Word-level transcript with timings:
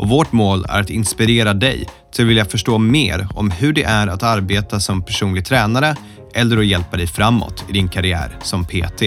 och 0.00 0.08
vårt 0.08 0.32
mål 0.32 0.64
är 0.68 0.80
att 0.80 0.90
inspirera 0.90 1.54
dig 1.54 1.88
till 2.12 2.24
att 2.24 2.28
vilja 2.28 2.44
förstå 2.44 2.78
mer 2.78 3.28
om 3.34 3.50
hur 3.50 3.72
det 3.72 3.82
är 3.82 4.06
att 4.06 4.22
arbeta 4.22 4.80
som 4.80 5.02
personlig 5.02 5.44
tränare 5.44 5.96
eller 6.34 6.58
att 6.58 6.66
hjälpa 6.66 6.96
dig 6.96 7.06
framåt 7.06 7.64
i 7.68 7.72
din 7.72 7.88
karriär 7.88 8.36
som 8.42 8.64
PT. 8.64 9.02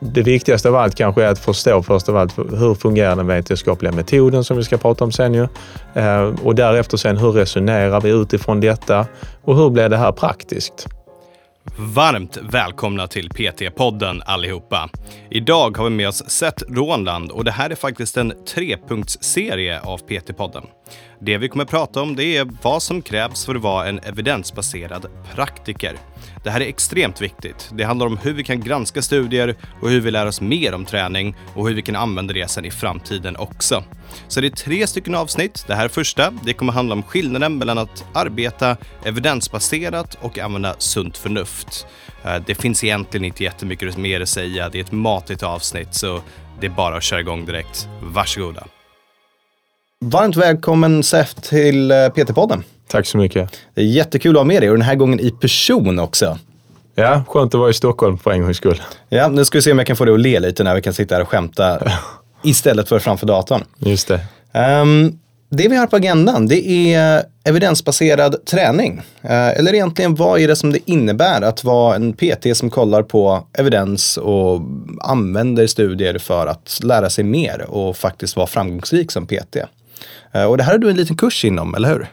Det 0.00 0.22
viktigaste 0.22 0.68
av 0.68 0.76
allt 0.76 0.94
kanske 0.94 1.24
är 1.24 1.28
att 1.28 1.38
förstå 1.38 1.82
först 1.82 2.08
av 2.08 2.16
allt 2.16 2.38
hur 2.38 2.74
fungerar 2.74 3.16
den 3.16 3.26
vetenskapliga 3.26 3.92
metoden 3.92 4.44
som 4.44 4.56
vi 4.56 4.64
ska 4.64 4.76
prata 4.76 5.04
om 5.04 5.12
sen 5.12 5.34
ju. 5.34 5.48
Eh, 5.94 6.22
och 6.42 6.54
därefter 6.54 6.96
sen 6.96 7.16
hur 7.16 7.32
resonerar 7.32 8.00
vi 8.00 8.10
utifrån 8.10 8.60
detta 8.60 9.06
och 9.44 9.56
hur 9.56 9.70
blir 9.70 9.88
det 9.88 9.96
här 9.96 10.12
praktiskt? 10.12 10.88
Varmt 11.78 12.36
välkomna 12.36 13.06
till 13.06 13.28
PT-podden 13.28 14.22
allihopa. 14.24 14.90
Idag 15.30 15.76
har 15.76 15.84
vi 15.84 15.90
med 15.90 16.08
oss 16.08 16.30
Seth 16.30 16.64
Rånland 16.68 17.30
och 17.30 17.44
det 17.44 17.50
här 17.50 17.70
är 17.70 17.74
faktiskt 17.74 18.16
en 18.16 18.32
trepunktsserie 18.48 19.80
av 19.80 19.98
PT-podden. 19.98 20.66
Det 21.20 21.38
vi 21.38 21.48
kommer 21.48 21.64
prata 21.64 22.02
om 22.02 22.16
det 22.16 22.36
är 22.36 22.48
vad 22.62 22.82
som 22.82 23.02
krävs 23.02 23.46
för 23.46 23.54
att 23.54 23.62
vara 23.62 23.88
en 23.88 23.98
evidensbaserad 23.98 25.06
praktiker. 25.34 25.96
Det 26.42 26.50
här 26.50 26.60
är 26.60 26.66
extremt 26.66 27.20
viktigt. 27.20 27.70
Det 27.72 27.84
handlar 27.84 28.06
om 28.06 28.16
hur 28.16 28.32
vi 28.32 28.44
kan 28.44 28.60
granska 28.60 29.02
studier 29.02 29.56
och 29.82 29.90
hur 29.90 30.00
vi 30.00 30.10
lär 30.10 30.26
oss 30.26 30.40
mer 30.40 30.74
om 30.74 30.84
träning 30.84 31.36
och 31.54 31.68
hur 31.68 31.74
vi 31.74 31.82
kan 31.82 31.96
använda 31.96 32.34
det 32.34 32.50
sen 32.50 32.64
i 32.64 32.70
framtiden 32.70 33.36
också. 33.36 33.84
Så 34.28 34.40
det 34.40 34.46
är 34.46 34.50
tre 34.50 34.86
stycken 34.86 35.14
avsnitt. 35.14 35.64
Det 35.66 35.74
här 35.74 35.88
första, 35.88 36.30
det 36.44 36.52
kommer 36.52 36.72
handla 36.72 36.94
om 36.94 37.02
skillnaden 37.02 37.58
mellan 37.58 37.78
att 37.78 38.04
arbeta 38.14 38.76
evidensbaserat 39.04 40.18
och 40.20 40.38
använda 40.38 40.74
sunt 40.78 41.16
förnuft. 41.16 41.86
Eh, 42.24 42.36
det 42.46 42.54
finns 42.54 42.84
egentligen 42.84 43.24
inte 43.24 43.44
jättemycket 43.44 43.96
mer 43.96 44.20
att 44.20 44.28
säga. 44.28 44.68
Det 44.68 44.78
är 44.78 44.84
ett 44.84 44.92
matigt 44.92 45.42
avsnitt 45.42 45.94
så 45.94 46.22
det 46.60 46.66
är 46.66 46.70
bara 46.70 46.96
att 46.96 47.02
köra 47.02 47.20
igång 47.20 47.46
direkt. 47.46 47.88
Varsågoda. 48.02 48.66
Varmt 50.04 50.36
välkommen 50.36 51.02
Seth 51.02 51.40
till 51.40 51.90
eh, 51.90 51.94
PT-podden. 51.94 52.62
Tack 52.90 53.06
så 53.06 53.18
mycket. 53.18 53.50
Det 53.74 53.80
är 53.80 53.84
jättekul 53.84 54.36
att 54.36 54.40
ha 54.40 54.44
med 54.44 54.62
dig 54.62 54.70
och 54.70 54.76
den 54.76 54.86
här 54.86 54.94
gången 54.94 55.20
i 55.20 55.30
person 55.30 55.98
också. 55.98 56.38
Ja, 56.94 57.24
skönt 57.28 57.54
att 57.54 57.58
vara 57.58 57.70
i 57.70 57.74
Stockholm 57.74 58.18
för 58.18 58.30
en 58.30 58.42
gångs 58.42 58.56
skull. 58.56 58.82
Ja, 59.08 59.28
nu 59.28 59.44
ska 59.44 59.58
vi 59.58 59.62
se 59.62 59.72
om 59.72 59.78
jag 59.78 59.86
kan 59.86 59.96
få 59.96 60.04
dig 60.04 60.14
att 60.14 60.20
le 60.20 60.40
lite 60.40 60.64
när 60.64 60.74
vi 60.74 60.82
kan 60.82 60.94
sitta 60.94 61.14
här 61.14 61.22
och 61.22 61.28
skämta 61.28 61.78
istället 62.44 62.88
för 62.88 62.98
framför 62.98 63.26
datorn. 63.26 63.64
Just 63.78 64.08
det. 64.08 64.20
Um, 64.82 65.18
det 65.50 65.68
vi 65.68 65.76
har 65.76 65.86
på 65.86 65.96
agendan 65.96 66.46
det 66.46 66.94
är 66.94 67.22
evidensbaserad 67.44 68.44
träning. 68.46 69.02
Uh, 69.24 69.58
eller 69.58 69.74
egentligen 69.74 70.14
vad 70.14 70.40
är 70.40 70.48
det 70.48 70.56
som 70.56 70.72
det 70.72 70.90
innebär 70.90 71.42
att 71.42 71.64
vara 71.64 71.96
en 71.96 72.12
PT 72.12 72.56
som 72.56 72.70
kollar 72.70 73.02
på 73.02 73.46
evidens 73.52 74.16
och 74.16 74.60
använder 75.00 75.66
studier 75.66 76.18
för 76.18 76.46
att 76.46 76.80
lära 76.82 77.10
sig 77.10 77.24
mer 77.24 77.66
och 77.68 77.96
faktiskt 77.96 78.36
vara 78.36 78.46
framgångsrik 78.46 79.10
som 79.10 79.26
PT. 79.26 79.56
Uh, 80.36 80.44
och 80.44 80.56
det 80.56 80.62
här 80.62 80.72
har 80.72 80.78
du 80.78 80.90
en 80.90 80.96
liten 80.96 81.16
kurs 81.16 81.44
inom, 81.44 81.74
eller 81.74 81.88
hur? 81.88 82.08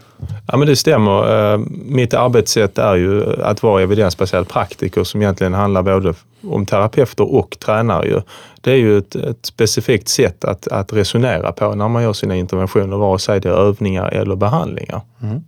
Ja 0.47 0.57
men 0.57 0.67
det 0.67 0.75
stämmer. 0.75 1.53
Eh, 1.53 1.59
mitt 1.85 2.13
arbetssätt 2.13 2.77
är 2.77 2.95
ju 2.95 3.41
att 3.43 3.63
vara 3.63 3.81
evidensbaserad 3.81 4.47
praktiker 4.47 5.03
som 5.03 5.21
egentligen 5.21 5.53
handlar 5.53 5.83
både 5.83 6.13
om 6.43 6.65
terapeuter 6.65 7.33
och 7.33 7.57
tränare. 7.59 8.23
Det 8.61 8.71
är 8.71 8.75
ju 8.75 8.97
ett, 8.97 9.15
ett 9.15 9.45
specifikt 9.45 10.07
sätt 10.07 10.45
att, 10.45 10.67
att, 10.67 10.93
resonera 10.93 11.51
på 11.51 11.75
när 11.75 11.87
man 11.87 12.03
gör 12.03 12.13
sina 12.13 12.35
interventioner, 12.35 12.97
vare 12.97 13.19
sig 13.19 13.39
det 13.39 13.49
är 13.49 13.53
övningar 13.53 14.07
eller 14.07 14.35
behandlingar. 14.35 15.01
Mm. 15.21 15.43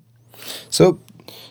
Så 0.69 0.95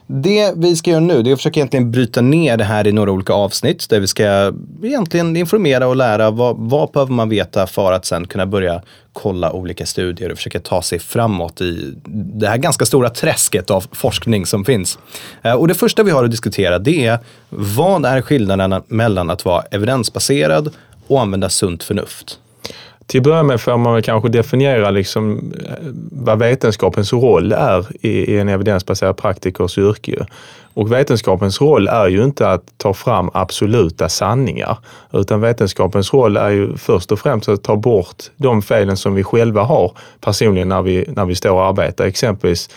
det 0.07 0.53
vi 0.57 0.77
ska 0.77 0.91
göra 0.91 1.01
nu 1.01 1.23
det 1.23 1.31
är 1.31 1.33
att 1.33 1.39
försöka 1.39 1.61
egentligen 1.61 1.91
bryta 1.91 2.21
ner 2.21 2.57
det 2.57 2.65
här 2.65 2.87
i 2.87 2.93
några 2.93 3.11
olika 3.11 3.33
avsnitt 3.33 3.89
där 3.89 4.01
vi 4.01 4.07
ska 4.07 4.53
egentligen 4.83 5.37
informera 5.37 5.87
och 5.89 5.97
lära 5.97 6.31
vad, 6.31 6.57
vad 6.59 6.91
behöver 6.91 7.13
man 7.13 7.29
veta 7.29 7.67
för 7.67 7.93
att 7.93 8.05
sen 8.05 8.27
kunna 8.27 8.47
börja 8.47 8.83
kolla 9.23 9.53
olika 9.53 9.87
studier 9.87 10.31
och 10.31 10.37
försöka 10.37 10.61
ta 10.61 10.83
sig 10.83 10.99
framåt 10.99 11.61
i 11.61 11.95
det 12.07 12.49
här 12.49 12.57
ganska 12.57 12.87
stora 12.87 13.11
träsket 13.11 13.71
av 13.71 13.85
forskning 13.93 14.47
som 14.47 14.65
finns. 14.65 14.99
Eh, 15.43 15.53
och 15.53 15.69
det 15.69 15.75
första 15.75 16.03
vi 16.03 16.11
har 16.11 16.25
att 16.25 16.31
diskutera 16.31 16.79
det 16.79 17.07
är 17.07 17.19
vad 17.49 18.05
är 18.05 18.23
skillnaden 18.23 18.83
mellan 18.87 19.31
att 19.31 19.45
vara 19.45 19.63
evidensbaserad 19.63 20.75
och 21.07 21.21
använda 21.21 21.49
sunt 21.49 21.83
förnuft? 21.83 22.39
Till 23.09 23.21
att 23.21 23.25
börja 23.25 23.43
med 23.43 23.61
får 23.61 23.77
man 23.77 23.95
väl 23.95 24.03
kanske 24.03 24.29
definiera 24.29 24.91
liksom 24.91 25.53
eh, 25.67 25.73
vad 26.13 26.39
vetenskapens 26.39 27.13
roll 27.13 27.53
är 27.53 27.87
i, 28.01 28.09
i 28.09 28.39
en 28.39 28.49
evidensbaserad 28.49 29.17
praktikers 29.17 29.79
yrke. 29.79 30.27
Och 30.75 30.93
vetenskapens 30.93 31.61
roll 31.61 31.89
är 31.89 32.09
ju 32.09 32.25
inte 32.25 32.51
att 32.51 32.63
ta 32.77 32.95
fram 32.95 33.31
absoluta 33.35 34.09
sanningar, 34.09 34.79
utan 35.13 35.41
vetenskapens 35.41 36.13
roll 36.13 36.37
är 36.37 36.49
ju 36.49 36.77
först 36.77 37.13
och 37.13 37.19
främst 37.19 37.49
att 37.49 37.63
ta 37.63 37.77
bort 37.77 38.25
de 38.37 38.63
felen 38.63 38.97
som 38.97 39.15
vi 39.15 39.25
själva 39.25 39.63
har 39.63 39.93
personligen 40.21 40.69
när 40.69 40.83
vi, 40.83 41.05
när 41.09 41.25
vi 41.25 41.35
står 41.35 41.53
och 41.53 41.65
arbetar. 41.65 42.05
Exempelvis 42.05 42.71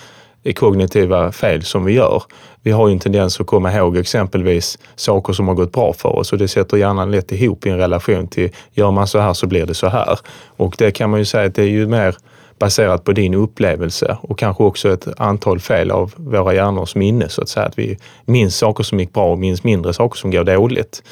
kognitiva 0.55 1.31
fel 1.31 1.63
som 1.63 1.85
vi 1.85 1.93
gör. 1.93 2.23
Vi 2.63 2.71
har 2.71 2.87
ju 2.87 2.93
en 2.93 2.99
tendens 2.99 3.39
att 3.39 3.47
komma 3.47 3.73
ihåg 3.73 3.97
exempelvis 3.97 4.77
saker 4.95 5.33
som 5.33 5.47
har 5.47 5.55
gått 5.55 5.71
bra 5.71 5.93
för 5.93 6.09
oss 6.09 6.31
och 6.31 6.37
det 6.37 6.47
sätter 6.47 6.77
hjärnan 6.77 7.11
lätt 7.11 7.31
ihop 7.31 7.65
i 7.65 7.69
en 7.69 7.77
relation 7.77 8.27
till 8.27 8.49
gör 8.73 8.91
man 8.91 9.07
så 9.07 9.19
här 9.19 9.33
så 9.33 9.47
blir 9.47 9.65
det 9.65 9.73
så 9.73 9.87
här. 9.87 10.19
Och 10.57 10.75
det 10.77 10.91
kan 10.91 11.09
man 11.09 11.19
ju 11.19 11.25
säga 11.25 11.47
att 11.47 11.55
det 11.55 11.63
är 11.63 11.67
ju 11.67 11.87
mer 11.87 12.15
baserat 12.59 13.03
på 13.03 13.11
din 13.11 13.33
upplevelse 13.33 14.17
och 14.21 14.39
kanske 14.39 14.63
också 14.63 14.93
ett 14.93 15.07
antal 15.17 15.59
fel 15.59 15.91
av 15.91 16.13
våra 16.15 16.53
hjärnors 16.53 16.95
minne 16.95 17.29
så 17.29 17.41
att 17.41 17.49
säga. 17.49 17.65
Att 17.65 17.79
vi 17.79 17.97
minns 18.25 18.57
saker 18.57 18.83
som 18.83 18.99
gick 18.99 19.13
bra 19.13 19.31
och 19.31 19.39
minns 19.39 19.63
mindre 19.63 19.93
saker 19.93 20.17
som 20.17 20.31
går 20.31 20.43
dåligt. 20.43 21.03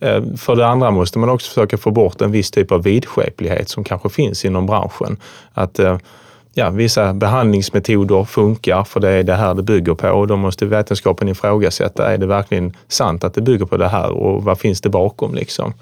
Eh, 0.00 0.22
för 0.36 0.56
det 0.56 0.66
andra 0.66 0.90
måste 0.90 1.18
man 1.18 1.28
också 1.28 1.48
försöka 1.48 1.76
få 1.76 1.90
bort 1.90 2.20
en 2.20 2.32
viss 2.32 2.50
typ 2.50 2.72
av 2.72 2.82
vidskeplighet 2.82 3.68
som 3.68 3.84
kanske 3.84 4.08
finns 4.08 4.44
inom 4.44 4.66
branschen. 4.66 5.16
Att 5.52 5.78
eh, 5.78 5.98
ja, 6.54 6.70
vissa 6.70 7.12
behandlingsmetoder 7.12 8.24
funkar 8.24 8.84
för 8.84 9.00
det 9.00 9.08
är 9.08 9.22
det 9.22 9.34
här 9.34 9.54
det 9.54 9.62
bygger 9.62 9.94
på 9.94 10.08
och 10.08 10.26
då 10.26 10.36
måste 10.36 10.66
vetenskapen 10.66 11.28
ifrågasätta, 11.28 12.12
är 12.12 12.18
det 12.18 12.26
verkligen 12.26 12.76
sant 12.88 13.24
att 13.24 13.34
det 13.34 13.40
bygger 13.40 13.66
på 13.66 13.76
det 13.76 13.88
här 13.88 14.10
och 14.10 14.44
vad 14.44 14.58
finns 14.58 14.80
det 14.80 14.88
bakom 14.88 15.34
liksom? 15.34 15.74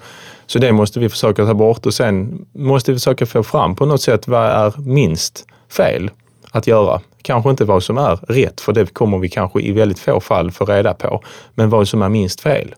Så 0.45 0.59
det 0.59 0.71
måste 0.71 0.99
vi 0.99 1.09
försöka 1.09 1.45
ta 1.45 1.53
bort 1.53 1.85
och 1.85 1.93
sen 1.93 2.45
måste 2.51 2.91
vi 2.91 2.97
försöka 2.97 3.25
få 3.25 3.43
fram 3.43 3.75
på 3.75 3.85
något 3.85 4.01
sätt 4.01 4.27
vad 4.27 4.45
är 4.45 4.73
minst 4.77 5.45
fel 5.69 6.11
att 6.51 6.67
göra? 6.67 7.01
Kanske 7.21 7.49
inte 7.49 7.65
vad 7.65 7.83
som 7.83 7.97
är 7.97 8.19
rätt, 8.27 8.61
för 8.61 8.73
det 8.73 8.93
kommer 8.93 9.17
vi 9.17 9.29
kanske 9.29 9.61
i 9.61 9.71
väldigt 9.71 9.99
få 9.99 10.19
fall 10.19 10.51
få 10.51 10.65
reda 10.65 10.93
på, 10.93 11.23
men 11.55 11.69
vad 11.69 11.87
som 11.87 12.01
är 12.01 12.09
minst 12.09 12.41
fel. 12.41 12.75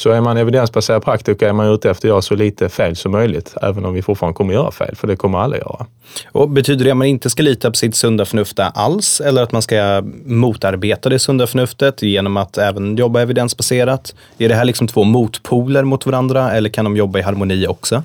Så 0.00 0.10
är 0.10 0.20
man 0.20 0.36
evidensbaserad 0.36 1.04
praktiker 1.04 1.48
är 1.48 1.52
man 1.52 1.66
ute 1.66 1.90
efter 1.90 2.08
att 2.08 2.10
göra 2.10 2.22
så 2.22 2.34
lite 2.34 2.68
fel 2.68 2.96
som 2.96 3.12
möjligt, 3.12 3.54
även 3.62 3.84
om 3.84 3.94
vi 3.94 4.02
fortfarande 4.02 4.36
kommer 4.36 4.54
göra 4.54 4.70
fel, 4.70 4.96
för 4.96 5.06
det 5.06 5.16
kommer 5.16 5.38
alla 5.38 5.56
göra. 5.56 5.86
Och 6.32 6.48
betyder 6.48 6.84
det 6.84 6.90
att 6.90 6.96
man 6.96 7.06
inte 7.06 7.30
ska 7.30 7.42
lita 7.42 7.70
på 7.70 7.76
sitt 7.76 7.94
sunda 7.94 8.24
förnuft 8.24 8.58
alls, 8.58 9.20
eller 9.20 9.42
att 9.42 9.52
man 9.52 9.62
ska 9.62 10.02
motarbeta 10.24 11.08
det 11.08 11.18
sunda 11.18 11.46
förnuftet 11.46 12.02
genom 12.02 12.36
att 12.36 12.58
även 12.58 12.96
jobba 12.96 13.20
evidensbaserat? 13.20 14.14
Är 14.38 14.48
det 14.48 14.54
här 14.54 14.64
liksom 14.64 14.86
två 14.86 15.04
motpoler 15.04 15.84
mot 15.84 16.06
varandra, 16.06 16.52
eller 16.52 16.70
kan 16.70 16.84
de 16.84 16.96
jobba 16.96 17.18
i 17.18 17.22
harmoni 17.22 17.66
också? 17.66 18.02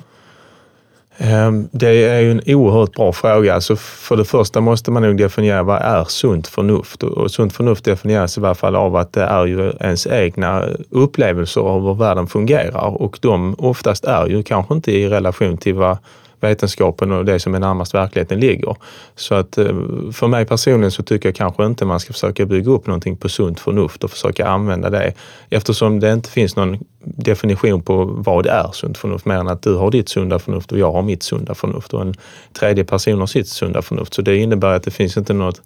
Ehm, 1.18 1.68
det 1.72 1.88
är 1.88 2.20
ju 2.20 2.30
en 2.30 2.40
oerhört 2.46 2.92
bra 2.92 3.12
fråga. 3.12 3.54
Alltså 3.54 3.76
för 3.76 4.16
det 4.16 4.24
första 4.24 4.60
måste 4.60 4.90
man 4.90 5.02
nog 5.02 5.18
definiera 5.18 5.62
vad 5.62 5.82
är 5.82 6.04
sunt 6.04 6.46
förnuft? 6.46 7.02
Och 7.02 7.30
sunt 7.30 7.52
förnuft 7.52 7.84
definieras 7.84 8.38
i 8.38 8.40
varje 8.40 8.54
fall 8.54 8.76
av 8.76 8.96
att 8.96 9.12
det 9.12 9.22
är 9.22 9.46
ju 9.46 9.72
ens 9.80 10.06
egna 10.06 10.64
upplevelser 10.90 11.60
av 11.60 11.86
hur 11.86 11.94
världen 11.94 12.26
fungerar 12.26 13.02
och 13.02 13.18
de 13.22 13.54
oftast 13.58 14.04
är 14.04 14.26
ju 14.26 14.42
kanske 14.42 14.74
inte 14.74 14.92
i 14.92 15.08
relation 15.08 15.56
till 15.56 15.74
vad 15.74 15.98
vetenskapen 16.40 17.12
och 17.12 17.24
det 17.24 17.38
som 17.38 17.54
är 17.54 17.60
närmast 17.60 17.94
verkligheten 17.94 18.40
ligger. 18.40 18.76
Så 19.14 19.34
att 19.34 19.58
eh, 19.58 19.66
för 20.12 20.26
mig 20.26 20.46
personligen 20.46 20.90
så 20.90 21.02
tycker 21.02 21.28
jag 21.28 21.36
kanske 21.36 21.66
inte 21.66 21.84
man 21.84 22.00
ska 22.00 22.12
försöka 22.12 22.46
bygga 22.46 22.70
upp 22.70 22.86
någonting 22.86 23.16
på 23.16 23.28
sunt 23.28 23.60
förnuft 23.60 24.04
och 24.04 24.10
försöka 24.10 24.48
använda 24.48 24.90
det 24.90 25.12
eftersom 25.50 26.00
det 26.00 26.12
inte 26.12 26.30
finns 26.30 26.56
någon 26.56 26.78
definition 27.06 27.82
på 27.82 28.04
vad 28.04 28.44
det 28.44 28.50
är 28.50 28.70
sunt 28.72 28.98
förnuft 28.98 29.26
mer 29.26 29.34
än 29.34 29.48
att 29.48 29.62
du 29.62 29.74
har 29.74 29.90
ditt 29.90 30.08
sunda 30.08 30.38
förnuft 30.38 30.72
och 30.72 30.78
jag 30.78 30.92
har 30.92 31.02
mitt 31.02 31.22
sunda 31.22 31.54
förnuft 31.54 31.94
och 31.94 32.02
en 32.02 32.14
tredje 32.52 32.84
person 32.84 33.20
har 33.20 33.26
sitt 33.26 33.48
sunda 33.48 33.82
förnuft. 33.82 34.14
Så 34.14 34.22
det 34.22 34.36
innebär 34.36 34.68
att 34.68 34.82
det 34.82 34.90
finns 34.90 35.16
inte 35.16 35.34
något, 35.34 35.62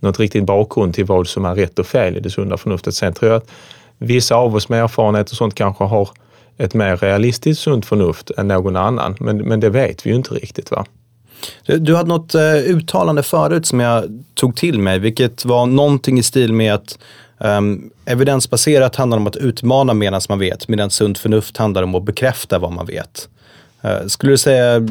något 0.00 0.20
riktigt 0.20 0.44
bakgrund 0.44 0.94
till 0.94 1.04
vad 1.04 1.28
som 1.28 1.44
är 1.44 1.54
rätt 1.54 1.78
och 1.78 1.86
fel 1.86 2.16
i 2.16 2.20
det 2.20 2.30
sunda 2.30 2.56
förnuftet. 2.56 2.94
Sen 2.94 3.14
tror 3.14 3.30
jag 3.30 3.36
att 3.36 3.50
vissa 3.98 4.34
av 4.34 4.54
oss 4.54 4.68
med 4.68 4.82
erfarenhet 4.82 5.30
och 5.30 5.36
sånt 5.36 5.54
kanske 5.54 5.84
har 5.84 6.08
ett 6.58 6.74
mer 6.74 6.96
realistiskt 6.96 7.62
sunt 7.62 7.86
förnuft 7.86 8.30
än 8.30 8.48
någon 8.48 8.76
annan. 8.76 9.16
Men, 9.20 9.38
men 9.38 9.60
det 9.60 9.70
vet 9.70 10.06
vi 10.06 10.10
ju 10.10 10.16
inte 10.16 10.34
riktigt. 10.34 10.70
va? 10.70 10.86
Du, 11.66 11.96
hade 11.96 12.08
något 12.08 12.34
eh, 12.34 12.54
uttalande 12.54 13.22
förut 13.22 13.66
som 13.66 13.80
jag 13.80 14.24
tog 14.34 14.56
till 14.56 14.78
mig, 14.78 14.98
vilket 14.98 15.44
var 15.44 15.66
någonting 15.66 16.18
i 16.18 16.22
stil 16.22 16.52
med 16.52 16.74
att 16.74 16.98
um, 17.44 17.90
evidensbaserat 18.04 18.96
handlar 18.96 19.18
om 19.18 19.26
att 19.26 19.36
utmana 19.36 19.94
medan 19.94 20.20
man 20.28 20.38
vet, 20.38 20.68
medan 20.68 20.90
sunt 20.90 21.18
förnuft 21.18 21.56
handlar 21.56 21.82
om 21.82 21.94
att 21.94 22.04
bekräfta 22.04 22.58
vad 22.58 22.72
man 22.72 22.86
vet. 22.86 23.28
Uh, 23.84 24.06
skulle 24.06 24.32
du 24.32 24.38
säga, 24.38 24.76
eh, 24.76 24.82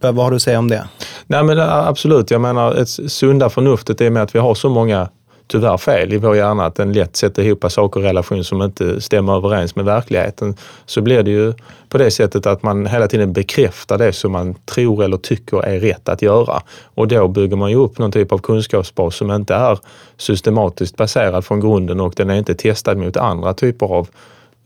vad 0.00 0.16
har 0.16 0.30
du 0.30 0.36
att 0.36 0.42
säga 0.42 0.58
om 0.58 0.68
det? 0.68 0.84
Nej 1.26 1.44
men 1.44 1.58
eh, 1.58 1.74
absolut, 1.74 2.30
jag 2.30 2.40
menar 2.40 2.74
ett 2.74 2.88
sunda 2.88 3.50
förnuftet 3.50 4.00
är 4.00 4.10
med 4.10 4.22
att 4.22 4.34
vi 4.34 4.38
har 4.38 4.54
så 4.54 4.68
många 4.68 5.08
tyvärr 5.46 5.76
fel 5.76 6.12
i 6.12 6.16
vår 6.16 6.36
hjärna 6.36 6.64
att 6.64 6.74
den 6.74 6.92
lätt 6.92 7.16
sätter 7.16 7.42
ihop 7.42 7.64
saker 7.68 8.00
och 8.00 8.06
relationer 8.06 8.42
som 8.42 8.62
inte 8.62 9.00
stämmer 9.00 9.36
överens 9.36 9.76
med 9.76 9.84
verkligheten. 9.84 10.56
Så 10.86 11.02
blir 11.02 11.22
det 11.22 11.30
ju 11.30 11.52
på 11.88 11.98
det 11.98 12.10
sättet 12.10 12.46
att 12.46 12.62
man 12.62 12.86
hela 12.86 13.08
tiden 13.08 13.32
bekräftar 13.32 13.98
det 13.98 14.12
som 14.12 14.32
man 14.32 14.54
tror 14.54 15.04
eller 15.04 15.16
tycker 15.16 15.64
är 15.64 15.80
rätt 15.80 16.08
att 16.08 16.22
göra. 16.22 16.62
Och 16.84 17.08
då 17.08 17.28
bygger 17.28 17.56
man 17.56 17.70
ju 17.70 17.76
upp 17.76 17.98
någon 17.98 18.12
typ 18.12 18.32
av 18.32 18.38
kunskapsbas 18.38 19.16
som 19.16 19.30
inte 19.30 19.54
är 19.54 19.78
systematiskt 20.16 20.96
baserad 20.96 21.44
från 21.44 21.60
grunden 21.60 22.00
och 22.00 22.14
den 22.16 22.30
är 22.30 22.34
inte 22.34 22.54
testad 22.54 22.98
mot 22.98 23.16
andra 23.16 23.54
typer 23.54 23.86
av 23.86 24.08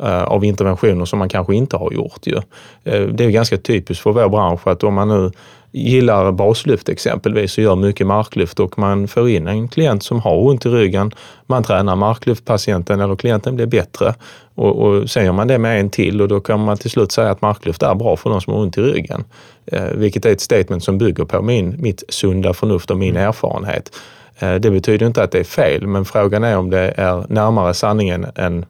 eh, 0.02 0.22
av 0.22 0.44
interventioner 0.44 1.04
som 1.04 1.18
man 1.18 1.28
kanske 1.28 1.54
inte 1.54 1.76
har 1.76 1.92
gjort. 1.92 2.26
Ju. 2.26 2.36
Eh, 2.84 3.02
det 3.02 3.24
är 3.24 3.30
ganska 3.30 3.56
typiskt 3.56 4.02
för 4.02 4.12
vår 4.12 4.28
bransch 4.28 4.66
att 4.66 4.84
om 4.84 4.94
man 4.94 5.08
nu 5.08 5.30
gillar 5.72 6.32
baslyft 6.32 6.88
exempelvis 6.88 7.58
och 7.58 7.64
gör 7.64 7.76
mycket 7.76 8.06
marklyft 8.06 8.60
och 8.60 8.78
man 8.78 9.08
får 9.08 9.28
in 9.28 9.46
en 9.46 9.68
klient 9.68 10.02
som 10.02 10.20
har 10.20 10.36
ont 10.36 10.66
i 10.66 10.68
ryggen. 10.68 11.12
Man 11.46 11.64
tränar 11.64 11.96
marklyftpatienten 11.96 13.00
eller 13.00 13.16
klienten 13.16 13.56
blir 13.56 13.66
bättre 13.66 14.14
och, 14.54 14.76
och 14.76 15.10
sen 15.10 15.24
gör 15.24 15.32
man 15.32 15.48
det 15.48 15.58
med 15.58 15.80
en 15.80 15.90
till 15.90 16.22
och 16.22 16.28
då 16.28 16.40
kan 16.40 16.64
man 16.64 16.76
till 16.76 16.90
slut 16.90 17.12
säga 17.12 17.30
att 17.30 17.42
marklyft 17.42 17.82
är 17.82 17.94
bra 17.94 18.16
för 18.16 18.30
de 18.30 18.40
som 18.40 18.52
har 18.52 18.60
ont 18.60 18.78
i 18.78 18.80
ryggen. 18.80 19.24
Eh, 19.66 19.84
vilket 19.94 20.26
är 20.26 20.32
ett 20.32 20.40
statement 20.40 20.84
som 20.84 20.98
bygger 20.98 21.24
på 21.24 21.42
min, 21.42 21.76
mitt 21.78 22.04
sunda 22.08 22.54
förnuft 22.54 22.90
och 22.90 22.98
min 22.98 23.16
mm. 23.16 23.28
erfarenhet. 23.28 23.92
Eh, 24.38 24.54
det 24.54 24.70
betyder 24.70 25.06
inte 25.06 25.22
att 25.22 25.32
det 25.32 25.38
är 25.38 25.44
fel, 25.44 25.86
men 25.86 26.04
frågan 26.04 26.44
är 26.44 26.58
om 26.58 26.70
det 26.70 26.94
är 26.96 27.24
närmare 27.28 27.74
sanningen 27.74 28.26
än 28.34 28.66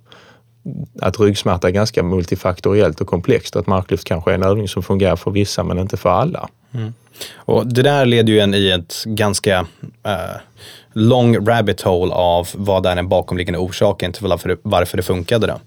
att 1.01 1.21
ryggsmärta 1.21 1.69
är 1.69 1.73
ganska 1.73 2.03
multifaktoriellt 2.03 3.01
och 3.01 3.07
komplext 3.07 3.57
och 3.57 3.61
att 3.61 3.67
marklyft 3.67 4.05
kanske 4.05 4.31
är 4.31 4.35
en 4.35 4.43
övning 4.43 4.69
som 4.69 4.83
fungerar 4.83 5.17
för 5.17 5.31
vissa 5.31 5.65
men 5.65 5.79
inte 5.79 5.97
för 5.97 6.11
alla. 6.11 6.49
Mm. 6.75 6.95
Och 7.35 7.67
det 7.67 7.83
där 7.83 8.07
leder 8.07 8.33
ju 8.33 8.41
en 8.41 8.55
i 8.55 8.69
ett 8.71 9.05
ganska 9.05 9.61
uh, 9.61 10.37
long 10.93 11.47
rabbit 11.47 11.81
hole 11.81 12.15
av 12.15 12.49
vad 12.55 12.87
är 12.87 12.97
den 12.97 13.09
bakomliggande 13.09 13.59
orsaken 13.59 14.13
till 14.13 14.27
varför 14.27 14.49
det, 14.49 14.57
varför 14.63 14.97
det 14.97 15.03
funkade. 15.03 15.47
Då. 15.47 15.61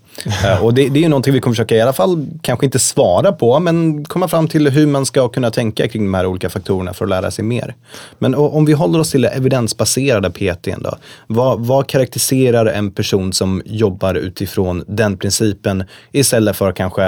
Eh, 0.46 0.66
och 0.66 0.74
det, 0.74 0.90
det 0.90 1.00
är 1.00 1.04
ju 1.04 1.10
någonting 1.10 1.34
vi 1.34 1.40
kommer 1.40 1.54
försöka 1.54 1.76
i 1.76 1.82
alla 1.82 1.94
fall, 1.94 2.26
kanske 2.42 2.66
inte 2.66 2.80
svara 2.80 3.32
på, 3.32 3.60
men 3.60 4.06
komma 4.06 4.28
fram 4.28 4.48
till 4.48 4.70
hur 4.70 4.88
man 4.88 5.06
ska 5.06 5.30
kunna 5.30 5.52
tänka 5.52 5.88
kring 5.88 6.04
de 6.04 6.14
här 6.14 6.26
olika 6.26 6.50
faktorerna 6.50 6.94
för 6.94 7.06
att 7.06 7.10
lära 7.10 7.32
sig 7.32 7.46
mer. 7.46 7.76
Men 8.20 8.36
om 8.36 8.66
vi 8.66 8.74
håller 8.74 9.00
oss 9.00 9.12
till 9.12 9.22
det 9.22 9.30
evidensbaserade 9.30 10.30
PTn 10.30 10.84
då. 10.84 10.98
Vad, 11.28 11.66
vad 11.66 11.88
karaktäriserar 11.88 12.66
en 12.66 12.92
person 12.92 13.34
som 13.34 13.62
jobbar 13.66 14.16
utifrån 14.16 14.84
den 14.88 15.18
principen 15.18 15.84
istället 16.12 16.56
för 16.56 16.72
kanske 16.72 17.04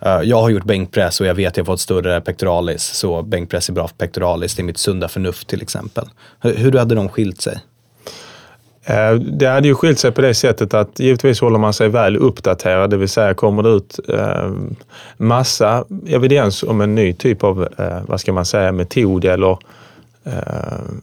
eh, 0.00 0.20
jag 0.24 0.42
har 0.42 0.50
gjort 0.50 0.64
bänkpress 0.64 1.20
och 1.20 1.26
jag 1.26 1.34
vet 1.34 1.48
att 1.48 1.56
jag 1.56 1.66
fått 1.66 1.80
större 1.80 2.20
pectoralis, 2.20 2.82
så 2.82 3.22
bänkpress 3.22 3.68
är 3.68 3.72
bra 3.72 3.88
för 3.88 3.96
pectoralis, 3.96 4.54
det 4.54 4.62
är 4.62 4.64
mitt 4.64 4.78
sunda 4.78 5.08
förnuft 5.08 5.48
till 5.48 5.62
exempel. 5.62 6.04
Hur, 6.40 6.54
hur 6.54 6.72
hade 6.72 6.94
de 6.94 7.08
skilt 7.08 7.40
sig? 7.40 7.58
Eh, 8.88 9.14
det 9.14 9.46
hade 9.46 9.68
ju 9.68 9.74
skilt 9.74 9.98
sig 9.98 10.12
på 10.12 10.20
det 10.20 10.34
sättet 10.34 10.74
att 10.74 11.00
givetvis 11.00 11.40
håller 11.40 11.58
man 11.58 11.72
sig 11.72 11.88
väl 11.88 12.16
uppdaterad, 12.16 12.90
det 12.90 12.96
vill 12.96 13.08
säga 13.08 13.34
kommer 13.34 13.62
det 13.62 13.68
ut 13.68 14.00
eh, 14.08 14.50
massa 15.16 15.84
evidens 16.06 16.62
om 16.62 16.80
en 16.80 16.94
ny 16.94 17.12
typ 17.12 17.44
av, 17.44 17.68
eh, 17.78 17.98
vad 18.06 18.20
ska 18.20 18.32
man 18.32 18.46
säga, 18.46 18.72
metod 18.72 19.24
eller 19.24 19.58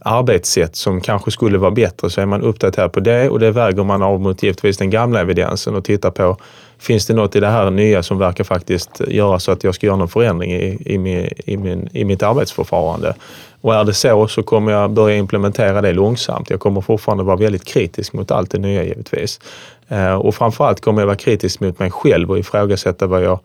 arbetssätt 0.02 0.76
som 0.76 1.02
kanske 1.02 1.32
skulle 1.32 1.58
vara 1.58 1.72
bättre 1.72 2.10
så 2.10 2.22
är 2.22 2.26
man 2.26 2.42
uppdaterad 2.42 2.92
på 2.92 3.00
det 3.00 3.30
och 3.30 3.40
det 3.40 3.52
väger 3.52 3.84
man 3.84 4.04
av 4.04 4.22
mot 4.22 4.44
givetvis 4.44 4.78
den 4.78 4.90
gamla 4.90 5.22
evidensen 5.22 5.76
och 5.76 5.84
tittar 5.84 6.12
på 6.12 6.38
finns 6.80 7.06
det 7.06 7.14
något 7.14 7.36
i 7.36 7.40
det 7.40 7.48
här 7.48 7.72
nya 7.72 8.04
som 8.04 8.18
verkar 8.18 8.44
faktiskt 8.44 9.02
göra 9.08 9.40
så 9.40 9.52
att 9.52 9.64
jag 9.64 9.76
ska 9.76 9.88
göra 9.88 9.98
någon 9.98 10.08
förändring 10.08 10.52
i, 10.52 10.78
i, 10.86 10.98
min, 10.98 11.30
i, 11.46 11.58
min, 11.58 11.90
i 11.94 12.06
mitt 12.06 12.24
arbetsförfarande. 12.24 13.16
Och 13.64 13.76
är 13.76 13.84
det 13.84 13.94
så 13.94 14.28
så 14.28 14.44
kommer 14.44 14.72
jag 14.72 14.92
börja 14.92 15.16
implementera 15.16 15.82
det 15.82 15.94
långsamt. 15.94 16.50
Jag 16.50 16.60
kommer 16.60 16.82
fortfarande 16.82 17.24
vara 17.24 17.36
väldigt 17.36 17.66
kritisk 17.66 18.14
mot 18.14 18.32
allt 18.32 18.52
det 18.52 18.58
nya 18.58 18.84
givetvis. 18.84 19.40
Eh, 19.88 20.14
och 20.14 20.36
framförallt 20.36 20.82
kommer 20.82 21.02
jag 21.02 21.06
vara 21.06 21.18
kritisk 21.18 21.60
mot 21.60 21.80
mig 21.80 21.92
själv 21.92 22.32
och 22.32 22.40
ifrågasätta 22.40 23.08
vad 23.08 23.24
jag 23.24 23.40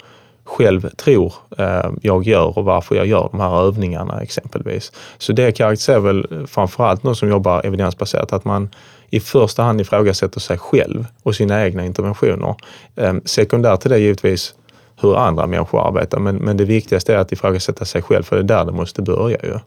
själv 0.45 0.91
tror 0.91 1.35
eh, 1.59 1.91
jag 2.03 2.25
gör 2.25 2.59
och 2.59 2.65
varför 2.65 2.95
jag 2.95 3.07
gör 3.07 3.29
de 3.31 3.41
här 3.41 3.67
övningarna 3.67 4.21
exempelvis. 4.21 4.93
Så 5.19 5.33
det 5.33 5.53
karaktäriserar 5.53 6.01
väl 6.01 6.47
framförallt 6.47 7.03
någon 7.03 7.17
som 7.17 7.29
jobbar 7.29 7.67
evidensbaserat, 7.67 8.33
att 8.33 8.45
man 8.45 8.69
i 9.11 9.21
första 9.21 9.63
hand 9.63 9.81
ifrågasätter 9.81 10.41
sig 10.41 10.59
själv 10.59 11.07
och 11.23 11.35
sina 11.35 11.65
egna 11.65 11.85
interventioner. 11.85 12.55
Eh, 12.97 13.15
sekundärt 13.25 13.81
till 13.81 13.91
det 13.91 13.99
givetvis 13.99 14.55
hur 15.01 15.17
andra 15.17 15.47
människor 15.47 15.89
arbetar, 15.89 16.19
men, 16.19 16.37
men 16.37 16.57
det 16.57 16.65
viktigaste 16.65 17.15
är 17.15 17.19
att 17.19 17.33
ifrågasätta 17.33 17.85
sig 17.85 18.03
själv, 18.03 18.23
för 18.23 18.37
det 18.37 18.43
är 18.43 18.59
där 18.59 18.65
det 18.65 18.73
måste 18.73 19.03
börja. 19.03 19.39
Ju. 19.43 19.59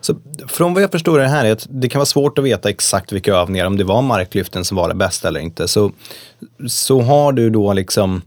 Så 0.00 0.14
från 0.48 0.74
vad 0.74 0.82
jag 0.82 0.90
förstår 0.90 1.18
det 1.18 1.28
här 1.28 1.44
är 1.44 1.52
att 1.52 1.66
det 1.70 1.88
kan 1.88 1.98
vara 1.98 2.06
svårt 2.06 2.38
att 2.38 2.44
veta 2.44 2.70
exakt 2.70 3.12
vilka 3.12 3.34
övningar, 3.34 3.66
om 3.66 3.76
det 3.76 3.84
var 3.84 4.02
marklyften 4.02 4.64
som 4.64 4.76
var 4.76 4.88
det 4.88 4.94
bästa 4.94 5.28
eller 5.28 5.40
inte. 5.40 5.68
Så, 5.68 5.92
så 6.68 7.00
har 7.00 7.32
du 7.32 7.50
då 7.50 7.72
liksom 7.72 8.22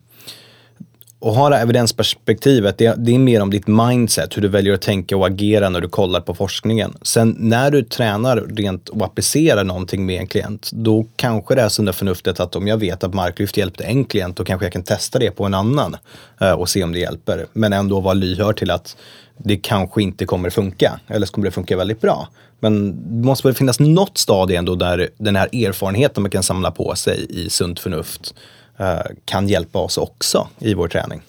och 1.20 1.36
ha 1.36 1.50
det 1.50 1.56
här 1.56 1.64
evidensperspektivet, 1.64 2.78
det, 2.78 2.96
det, 2.98 3.16
är 3.16 3.20
mer 3.20 3.42
om 3.42 3.50
ditt 3.50 3.68
mindset, 3.68 4.38
hur 4.38 4.42
du 4.42 4.48
väljer 4.48 4.74
att 4.74 4.82
tänka 4.82 5.18
och 5.18 5.28
agera 5.28 5.70
när 5.70 5.82
du 5.82 5.90
kollar 5.90 6.22
på 6.22 6.34
forskningen. 6.34 6.94
Sen 7.02 7.36
när 7.40 7.72
du 7.72 7.84
tränar 7.84 8.38
rent 8.38 8.90
och 8.90 9.06
applicerar 9.06 9.64
någonting 9.64 10.06
med 10.06 10.20
en 10.20 10.28
klient, 10.28 10.72
då 10.74 11.06
kanske 11.16 11.56
det 11.56 11.62
är 11.62 11.70
sunda 11.70 11.94
förnuftet 11.94 12.40
att 12.40 12.56
om 12.56 12.68
jag 12.68 12.78
vet 12.78 13.04
att 13.04 13.14
marklyft 13.14 13.58
hjälpte 13.58 13.84
en 13.84 14.06
klient, 14.06 14.38
då 14.38 14.44
kanske 14.44 14.66
jag 14.66 14.74
kan 14.74 14.84
testa 14.84 15.20
det 15.20 15.32
på 15.32 15.46
en 15.46 15.54
annan 15.54 15.98
eh, 16.42 16.52
och 16.52 16.70
se 16.70 16.84
om 16.84 16.92
det 16.92 17.00
hjälper. 17.00 17.46
Men 17.54 17.74
ändå 17.74 18.00
vara 18.00 18.14
lyhörd 18.14 18.58
till 18.58 18.72
att 18.72 18.98
det 19.38 19.58
kanske 19.58 20.02
inte 20.02 20.26
kommer 20.26 20.50
funka, 20.50 21.00
eller 21.08 21.26
så 21.26 21.34
kommer 21.34 21.46
det 21.46 21.52
funka 21.52 21.78
väldigt 21.78 22.02
bra. 22.02 22.28
Men 22.60 22.96
det 23.22 23.26
måste 23.26 23.48
väl 23.48 23.56
finnas 23.56 23.80
något 23.80 24.18
stadie 24.18 24.58
ändå 24.58 24.76
där 24.76 25.10
den 25.18 25.36
här 25.36 25.66
erfarenheten 25.66 26.24
man 26.24 26.32
kan 26.32 26.44
samla 26.44 26.72
på 26.72 26.96
sig 26.96 27.26
i 27.30 27.50
sunt 27.50 27.80
förnuft 27.80 28.34
Eh, 28.78 29.12
kan 29.26 29.48
hjälpa 29.48 29.80
oss 29.80 29.98
också 29.98 30.48
i 30.60 30.74
vår 30.74 30.88
träning. 30.88 31.22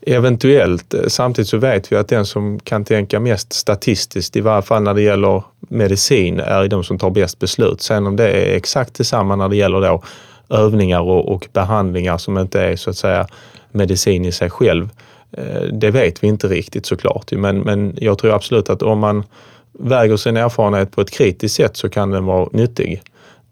Eventuellt. 0.00 0.94
Eh, 0.94 1.00
samtidigt 1.06 1.48
så 1.48 1.58
vet 1.58 1.92
vi 1.92 1.96
att 1.96 2.08
den 2.08 2.26
som 2.26 2.60
kan 2.60 2.84
tänka 2.84 3.20
mest 3.20 3.52
statistiskt, 3.52 4.36
i 4.36 4.40
varje 4.40 4.62
fall 4.62 4.82
när 4.82 4.94
det 4.94 5.02
gäller 5.02 5.42
medicin, 5.60 6.40
är 6.40 6.68
de 6.68 6.84
som 6.84 6.98
tar 6.98 7.10
bäst 7.10 7.38
beslut. 7.38 7.82
Sen 7.82 8.06
om 8.06 8.16
det 8.16 8.28
är 8.30 8.56
exakt 8.56 8.94
detsamma 8.94 9.36
när 9.36 9.48
det 9.48 9.56
gäller 9.56 9.80
då 9.80 10.02
övningar 10.48 11.00
och, 11.00 11.28
och 11.28 11.48
behandlingar 11.52 12.18
som 12.18 12.38
inte 12.38 12.62
är 12.62 12.76
så 12.76 12.90
att 12.90 12.96
säga 12.96 13.26
medicin 13.72 14.24
i 14.24 14.32
sig 14.32 14.50
själv, 14.50 14.88
eh, 15.32 15.62
det 15.62 15.90
vet 15.90 16.22
vi 16.22 16.26
inte 16.28 16.48
riktigt 16.48 16.86
såklart. 16.86 17.32
Men, 17.32 17.58
men 17.58 17.98
jag 18.00 18.18
tror 18.18 18.34
absolut 18.34 18.70
att 18.70 18.82
om 18.82 18.98
man 18.98 19.24
väger 19.72 20.16
sin 20.16 20.36
erfarenhet 20.36 20.92
på 20.92 21.00
ett 21.00 21.10
kritiskt 21.10 21.56
sätt 21.56 21.76
så 21.76 21.88
kan 21.88 22.10
den 22.10 22.24
vara 22.24 22.48
nyttig. 22.52 23.02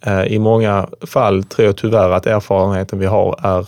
Eh, 0.07 0.25
I 0.25 0.39
många 0.39 0.89
fall 1.01 1.45
tror 1.45 1.67
jag 1.67 1.77
tyvärr 1.77 2.11
att 2.11 2.27
erfarenheten 2.27 2.99
vi 2.99 3.07
har 3.07 3.39
är 3.43 3.67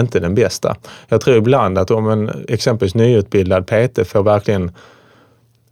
inte 0.00 0.20
den 0.20 0.34
bästa. 0.34 0.76
Jag 1.08 1.20
tror 1.20 1.36
ibland 1.36 1.78
att 1.78 1.90
om 1.90 2.08
en 2.08 2.44
exempelvis 2.48 2.94
nyutbildad 2.94 3.66
PT 3.66 4.08
får 4.08 4.22
verkligen 4.22 4.72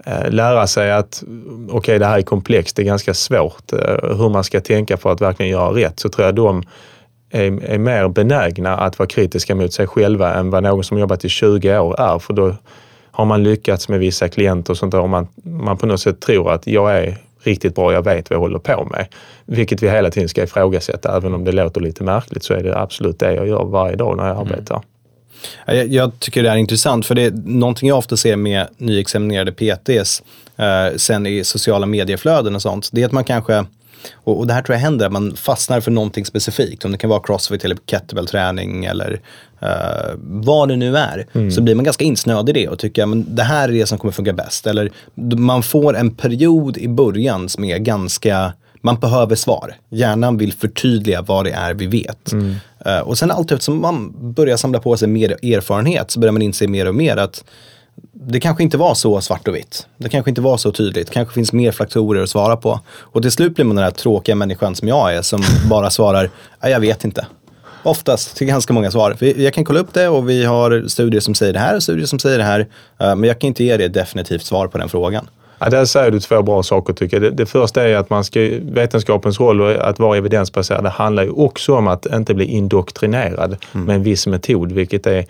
eh, 0.06 0.30
lära 0.30 0.66
sig 0.66 0.92
att 0.92 1.22
okej, 1.66 1.76
okay, 1.76 1.98
det 1.98 2.06
här 2.06 2.18
är 2.18 2.22
komplext, 2.22 2.76
det 2.76 2.82
är 2.82 2.86
ganska 2.86 3.14
svårt 3.14 3.72
eh, 3.72 4.16
hur 4.16 4.28
man 4.28 4.44
ska 4.44 4.60
tänka 4.60 4.96
för 4.96 5.12
att 5.12 5.20
verkligen 5.20 5.52
göra 5.52 5.70
rätt, 5.70 6.00
så 6.00 6.08
tror 6.08 6.26
jag 6.26 6.34
de 6.34 6.62
är, 7.30 7.64
är 7.64 7.78
mer 7.78 8.08
benägna 8.08 8.76
att 8.76 8.98
vara 8.98 9.06
kritiska 9.06 9.54
mot 9.54 9.72
sig 9.72 9.86
själva 9.86 10.34
än 10.34 10.50
vad 10.50 10.62
någon 10.62 10.84
som 10.84 10.98
jobbat 10.98 11.24
i 11.24 11.28
20 11.28 11.78
år 11.78 12.00
är. 12.00 12.18
För 12.18 12.34
då 12.34 12.54
har 13.10 13.24
man 13.24 13.42
lyckats 13.42 13.88
med 13.88 14.00
vissa 14.00 14.28
klienter 14.28 14.72
och 14.72 14.76
sånt 14.76 14.92
där 14.92 15.00
och 15.00 15.08
man, 15.08 15.28
man 15.42 15.76
på 15.76 15.86
något 15.86 16.00
sätt 16.00 16.20
tror 16.20 16.52
att 16.52 16.66
jag 16.66 16.96
är 16.96 17.18
riktigt 17.42 17.74
bra, 17.74 17.92
jag 17.92 18.04
vet 18.04 18.30
vad 18.30 18.36
jag 18.36 18.40
håller 18.40 18.58
på 18.58 18.84
med. 18.84 19.06
Vilket 19.46 19.82
vi 19.82 19.90
hela 19.90 20.10
tiden 20.10 20.28
ska 20.28 20.42
ifrågasätta. 20.42 21.16
Även 21.16 21.34
om 21.34 21.44
det 21.44 21.52
låter 21.52 21.80
lite 21.80 22.04
märkligt 22.04 22.44
så 22.44 22.54
är 22.54 22.62
det 22.62 22.78
absolut 22.78 23.18
det 23.18 23.34
jag 23.34 23.48
gör 23.48 23.64
varje 23.64 23.96
dag 23.96 24.16
när 24.16 24.26
jag 24.26 24.36
mm. 24.36 24.48
arbetar. 24.52 24.82
Jag, 25.66 25.86
jag, 25.86 26.20
tycker 26.20 26.42
det 26.42 26.48
är 26.48 26.56
intressant 26.56 27.06
för 27.06 27.14
det 27.14 27.22
är 27.22 27.30
någonting 27.44 27.88
jag 27.88 27.98
ofta 27.98 28.16
ser 28.16 28.36
med 28.36 28.66
nyexaminerade 28.76 29.52
PTs 29.52 30.22
eh, 30.56 30.96
sen 30.96 31.26
i 31.26 31.44
sociala 31.44 31.86
medieflöden 31.86 32.54
och 32.54 32.62
sånt. 32.62 32.88
Det 32.92 33.02
är 33.02 33.06
att 33.06 33.12
man 33.12 33.24
kanske 33.24 33.64
och, 34.14 34.38
och, 34.38 34.46
det 34.46 34.52
här 34.52 34.62
tror 34.62 34.74
jag 34.74 34.80
händer, 34.80 35.06
att 35.06 35.12
man 35.12 35.36
fastnar 35.36 35.80
för 35.80 35.90
någonting 35.90 36.24
specifikt. 36.24 36.84
Om 36.84 36.92
det 36.92 36.98
kan 36.98 37.10
vara 37.10 37.20
crossfit 37.20 37.64
eller 37.64 37.76
kettlebell-träning 37.86 38.84
eller 38.84 39.20
uh, 39.62 40.14
vad 40.20 40.68
det 40.68 40.76
nu 40.76 40.96
är. 40.96 41.26
Mm. 41.32 41.50
Så 41.50 41.62
blir 41.62 41.74
man 41.74 41.84
ganska 41.84 42.04
insnöad 42.04 42.48
i 42.48 42.52
det 42.52 42.68
och 42.68 42.78
tycker 42.78 43.02
att 43.02 43.36
det 43.36 43.42
här 43.42 43.68
är 43.68 43.72
det 43.72 43.86
som 43.86 43.98
kommer 43.98 44.12
funka 44.12 44.32
bäst. 44.32 44.66
Eller 44.66 44.90
man 45.36 45.62
får 45.62 45.96
en 45.96 46.14
period 46.14 46.76
i 46.76 46.88
början 46.88 47.48
som 47.48 47.64
är 47.64 47.78
ganska 47.78 48.52
man 48.80 48.96
behöver 49.00 49.36
svar. 49.36 49.74
Hjärnan 49.90 50.38
vill 50.38 50.52
förtydliga 50.52 51.22
vad 51.22 51.44
det 51.44 51.50
är 51.50 51.74
vi 51.74 51.86
vet. 51.86 52.32
Mm. 52.32 52.54
Uh, 52.86 52.98
och 52.98 53.18
sen 53.18 53.30
allt 53.30 53.52
eftersom 53.52 53.80
man 53.80 54.14
börjar 54.34 54.56
samla 54.56 54.78
på 54.78 54.96
sig 54.96 55.08
mer 55.08 55.30
erfarenhet 55.30 56.10
så 56.10 56.20
börjar 56.20 56.32
man 56.32 56.42
inse 56.42 56.68
mer 56.68 56.88
och 56.88 56.94
mer 56.94 57.16
att 57.16 57.44
det 58.12 58.40
kanske 58.40 58.62
inte 58.62 58.76
var 58.76 58.94
så 58.94 59.20
svart 59.20 59.48
och 59.48 59.54
vitt. 59.54 59.86
Det 59.96 60.08
kanske 60.08 60.30
inte 60.30 60.40
var 60.40 60.56
så 60.56 60.72
tydligt. 60.72 61.06
Det 61.06 61.14
kanske 61.14 61.34
finns 61.34 61.52
mer 61.52 61.72
faktorer 61.72 62.22
att 62.22 62.30
svara 62.30 62.56
på. 62.56 62.80
Och 62.88 63.22
till 63.22 63.30
slut 63.30 63.54
blir 63.54 63.64
man 63.64 63.76
den 63.76 63.84
här 63.84 63.90
tråkiga 63.90 64.34
människan 64.34 64.74
som 64.74 64.88
jag 64.88 65.14
är 65.14 65.22
som 65.22 65.42
bara 65.70 65.90
svarar, 65.90 66.30
jag 66.60 66.80
vet 66.80 67.04
inte. 67.04 67.26
Oftast 67.82 68.36
till 68.36 68.46
ganska 68.46 68.72
många 68.72 68.90
svar. 68.90 69.16
Jag 69.20 69.54
kan 69.54 69.64
kolla 69.64 69.80
upp 69.80 69.94
det 69.94 70.08
och 70.08 70.28
vi 70.28 70.44
har 70.44 70.84
studier 70.88 71.20
som 71.20 71.34
säger 71.34 71.52
det 71.52 71.58
här 71.58 71.76
och 71.76 71.82
studier 71.82 72.06
som 72.06 72.18
säger 72.18 72.38
det 72.38 72.44
här. 72.44 72.60
Eh, 72.98 73.16
men 73.16 73.24
jag 73.24 73.38
kan 73.38 73.48
inte 73.48 73.64
ge 73.64 73.76
dig 73.76 73.86
ett 73.86 73.94
definitivt 73.94 74.42
svar 74.42 74.66
på 74.66 74.78
den 74.78 74.88
frågan. 74.88 75.28
Ja, 75.58 75.70
där 75.70 75.84
säger 75.84 76.10
du 76.10 76.20
två 76.20 76.42
bra 76.42 76.62
saker 76.62 76.92
tycker 76.92 77.16
jag. 77.16 77.22
Det, 77.22 77.30
det, 77.30 77.46
första 77.46 77.88
är 77.88 77.96
att 77.96 78.10
man 78.10 78.24
ska, 78.24 78.40
vetenskapens 78.62 79.40
roll 79.40 79.60
och 79.60 79.88
att 79.88 79.98
vara 79.98 80.16
evidensbaserad 80.16 80.84
det 80.84 80.90
handlar 80.90 81.22
ju 81.22 81.30
också 81.30 81.74
om 81.74 81.88
att 81.88 82.06
inte 82.06 82.34
bli 82.34 82.44
indoktrinerad 82.44 83.56
mm. 83.74 83.86
med 83.86 83.96
en 83.96 84.02
viss 84.02 84.26
metod, 84.26 84.72
vilket 84.72 85.06
är 85.06 85.24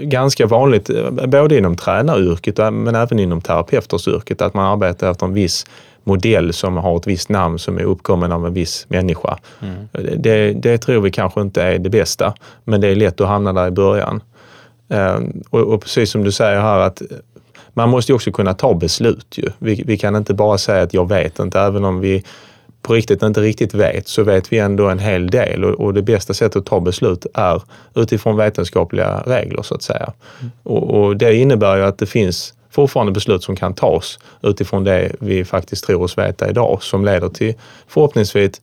ganska 0.00 0.46
vanligt 0.46 0.90
eh, 0.90 1.10
både 1.10 1.58
inom 1.58 1.76
tränaryrket 1.76 2.58
men 2.58 2.94
även 2.94 3.18
inom 3.18 3.40
terapeutersyrket 3.40 4.42
att 4.42 4.54
man 4.54 4.66
arbetar 4.66 5.10
efter 5.10 5.26
en 5.26 5.34
viss 5.34 5.66
modell 6.04 6.52
som 6.52 6.76
har 6.76 6.96
ett 6.96 7.06
visst 7.06 7.28
namn 7.28 7.58
som 7.58 7.78
är 7.78 7.82
uppkommen 7.82 8.32
av 8.32 8.46
en 8.46 8.54
viss 8.54 8.86
människa. 8.88 9.38
Mm. 9.60 9.88
Det, 10.22 10.52
det, 10.52 10.78
tror 10.78 11.00
vi 11.00 11.10
kanske 11.10 11.40
inte 11.40 11.62
är 11.62 11.78
det 11.78 11.90
bästa, 11.90 12.34
men 12.64 12.80
det 12.80 12.88
är 12.88 12.94
lätt 12.94 13.20
att 13.20 13.28
hamna 13.28 13.52
där 13.52 13.68
i 13.68 13.70
början. 13.70 14.20
Ehm, 14.88 15.42
och, 15.50 15.60
och 15.60 15.82
precis 15.82 16.10
som 16.10 16.24
du 16.24 16.32
säger 16.32 16.60
här 16.60 16.78
att 16.78 17.02
man 17.74 17.88
måste 17.88 18.12
ju 18.12 18.16
också 18.16 18.32
kunna 18.32 18.54
ta 18.54 18.74
beslut. 18.74 19.38
Ju. 19.38 19.50
Vi, 19.58 19.82
vi, 19.86 19.98
kan 19.98 20.16
inte 20.16 20.34
bara 20.34 20.58
säga 20.58 20.82
att 20.82 20.94
jag 20.94 21.08
vet 21.08 21.38
inte, 21.38 21.60
även 21.60 21.84
om 21.84 22.00
vi 22.00 22.24
på 22.82 22.94
riktigt 22.94 23.22
inte 23.22 23.40
riktigt 23.40 23.74
vet 23.74 24.08
så 24.08 24.22
vet 24.22 24.52
vi 24.52 24.58
ändå 24.58 24.88
en 24.88 24.98
hel 24.98 25.30
del 25.30 25.64
och, 25.64 25.84
och 25.84 25.94
det 25.94 26.02
bästa 26.02 26.34
sättet 26.34 26.56
att 26.56 26.66
ta 26.66 26.80
beslut 26.80 27.26
är 27.34 27.62
utifrån 27.94 28.36
vetenskapliga 28.36 29.22
regler 29.26 29.62
så 29.62 29.74
att 29.74 29.82
säga. 29.82 30.12
Mm. 30.40 30.52
Och, 30.62 30.90
och, 30.90 31.16
det 31.16 31.34
innebär 31.34 31.76
ju 31.76 31.82
att 31.82 31.98
det 31.98 32.06
finns 32.06 32.54
fortfarande 32.72 33.12
beslut 33.12 33.42
som 33.42 33.56
kan 33.56 33.74
tas 33.74 34.18
utifrån 34.42 34.84
det 34.84 35.12
vi 35.20 35.44
faktiskt 35.44 35.84
tror 35.84 36.02
oss 36.02 36.18
veta 36.18 36.50
idag 36.50 36.82
som 36.82 37.04
leder 37.04 37.28
till 37.28 37.54
förhoppningsvis 37.88 38.60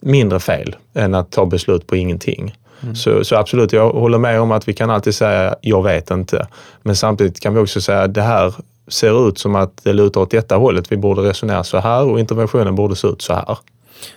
mindre 0.00 0.40
fel 0.40 0.76
än 0.94 1.14
att 1.14 1.30
ta 1.30 1.46
beslut 1.46 1.86
på 1.86 1.96
ingenting. 1.96 2.56
Mm. 2.82 2.96
Så, 2.96 3.24
så, 3.24 3.36
absolut, 3.36 3.72
jag 3.72 3.90
håller 3.90 4.18
med 4.18 4.40
om 4.40 4.52
att 4.52 4.68
vi 4.68 4.72
kan 4.72 4.90
alltid 4.90 5.14
säga 5.14 5.54
jag 5.60 5.82
vet 5.82 6.10
inte. 6.10 6.46
Men 6.82 6.96
samtidigt 6.96 7.40
kan 7.40 7.54
vi 7.54 7.60
också 7.60 7.80
säga 7.80 8.06
det 8.06 8.22
här 8.22 8.54
ser 8.88 9.28
ut 9.28 9.38
som 9.38 9.54
att 9.54 9.84
det 9.84 9.92
lutar 9.92 10.20
åt 10.20 10.30
detta 10.30 10.56
hållet. 10.56 10.92
Vi 10.92 10.96
borde 10.96 11.22
resonera 11.22 11.64
så 11.64 11.78
här 11.78 12.04
och 12.04 12.20
interventionen 12.20 12.74
borde 12.74 12.96
se 12.96 13.08
ut 13.08 13.22
så 13.22 13.34
här. 13.34 13.58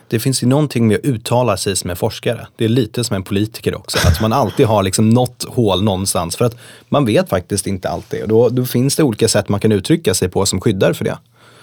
Det 0.07 0.19
finns 0.19 0.43
ju 0.43 0.47
någonting 0.47 0.87
med 0.87 0.95
att 0.95 1.05
uttala 1.05 1.57
sig 1.57 1.75
som 1.75 1.89
en 1.89 1.95
forskare. 1.95 2.47
Det 2.55 2.65
är 2.65 2.69
lite 2.69 3.03
som 3.03 3.15
en 3.15 3.23
politiker 3.23 3.75
också. 3.75 3.97
Att 4.07 4.21
man 4.21 4.33
alltid 4.33 4.65
har 4.65 4.83
liksom 4.83 5.09
något 5.09 5.45
hål 5.49 5.83
någonstans. 5.83 6.35
För 6.35 6.45
att 6.45 6.55
man 6.89 7.05
vet 7.05 7.29
faktiskt 7.29 7.67
inte 7.67 7.89
alltid. 7.89 8.21
Och 8.21 8.27
då, 8.27 8.49
då 8.49 8.65
finns 8.65 8.95
det 8.95 9.03
olika 9.03 9.27
sätt 9.27 9.49
man 9.49 9.59
kan 9.59 9.71
uttrycka 9.71 10.13
sig 10.13 10.29
på 10.29 10.45
som 10.45 10.61
skyddar 10.61 10.93
för 10.93 11.05
det. 11.05 11.17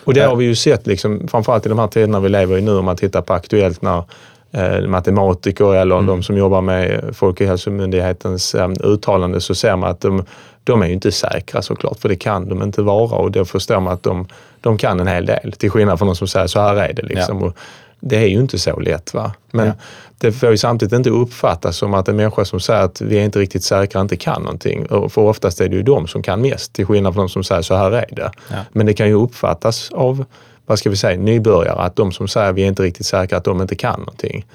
Och 0.04 0.14
det 0.14 0.20
har 0.20 0.36
vi 0.36 0.44
ju 0.44 0.54
sett, 0.54 0.86
liksom, 0.86 1.28
framförallt 1.28 1.66
i 1.66 1.68
de 1.68 1.78
här 1.78 1.86
tiderna 1.86 2.20
vi 2.20 2.28
lever 2.28 2.58
i 2.58 2.60
nu, 2.60 2.76
om 2.76 2.84
man 2.84 2.96
tittar 2.96 3.22
på 3.22 3.32
Aktuellt 3.32 3.82
när 3.82 4.04
eh, 4.52 4.88
matematiker 4.88 5.74
eller 5.74 5.94
mm. 5.94 6.06
de 6.06 6.22
som 6.22 6.36
jobbar 6.36 6.60
med 6.60 7.10
Folkhälsomyndighetens 7.16 8.54
eh, 8.54 8.70
uttalande 8.80 9.40
så 9.40 9.54
ser 9.54 9.76
man 9.76 9.90
att 9.90 10.00
de, 10.00 10.24
de 10.64 10.82
är 10.82 10.86
ju 10.86 10.92
inte 10.92 11.12
säkra 11.12 11.62
såklart, 11.62 12.00
för 12.00 12.08
det 12.08 12.16
kan 12.16 12.48
de 12.48 12.62
inte 12.62 12.82
vara 12.82 13.16
och 13.16 13.30
då 13.30 13.44
förstår 13.44 13.80
man 13.80 13.92
att 13.92 14.02
de, 14.02 14.26
de 14.60 14.78
kan 14.78 15.00
en 15.00 15.06
hel 15.06 15.26
del. 15.26 15.52
Till 15.52 15.70
skillnad 15.70 15.98
från 15.98 16.08
de 16.08 16.16
som 16.16 16.28
säger 16.28 16.46
så 16.46 16.60
här 16.60 16.76
är 16.76 16.92
det. 16.92 17.02
Liksom. 17.02 17.40
Ja. 17.40 17.52
Det 18.06 18.16
är 18.16 18.26
ju 18.26 18.40
inte 18.40 18.58
så 18.58 18.80
lätt. 18.80 19.14
Va? 19.14 19.32
Men 19.50 19.66
ja. 19.66 19.72
det 20.18 20.32
får 20.32 20.50
ju 20.50 20.56
samtidigt 20.56 20.92
inte 20.92 21.10
uppfattas 21.10 21.76
som 21.76 21.94
att 21.94 22.08
en 22.08 22.16
människa 22.16 22.44
som 22.44 22.60
säger 22.60 22.82
att 22.82 23.00
vi 23.00 23.18
är 23.18 23.24
inte 23.24 23.38
riktigt 23.38 23.64
säkra 23.64 24.00
inte 24.00 24.16
kan 24.16 24.42
någonting. 24.42 24.86
För 24.88 25.18
oftast 25.18 25.60
är 25.60 25.68
det 25.68 25.76
ju 25.76 25.82
de 25.82 26.06
som 26.06 26.22
kan 26.22 26.40
mest, 26.40 26.72
till 26.72 26.86
skillnad 26.86 27.14
från 27.14 27.22
de 27.22 27.28
som 27.28 27.44
säger 27.44 27.62
så 27.62 27.74
här 27.74 27.90
är 27.90 28.14
det. 28.16 28.30
Ja. 28.48 28.56
Men 28.72 28.86
det 28.86 28.94
kan 28.94 29.08
ju 29.08 29.14
uppfattas 29.14 29.90
av, 29.92 30.24
vad 30.66 30.78
ska 30.78 30.90
vi 30.90 30.96
säga, 30.96 31.20
nybörjare, 31.20 31.78
att 31.78 31.96
de 31.96 32.12
som 32.12 32.28
säger 32.28 32.52
vi 32.52 32.62
är 32.62 32.66
inte 32.66 32.82
riktigt 32.82 33.06
säkra, 33.06 33.38
att 33.38 33.44
de 33.44 33.62
inte 33.62 33.74
kan 33.74 33.98
någonting. 33.98 34.46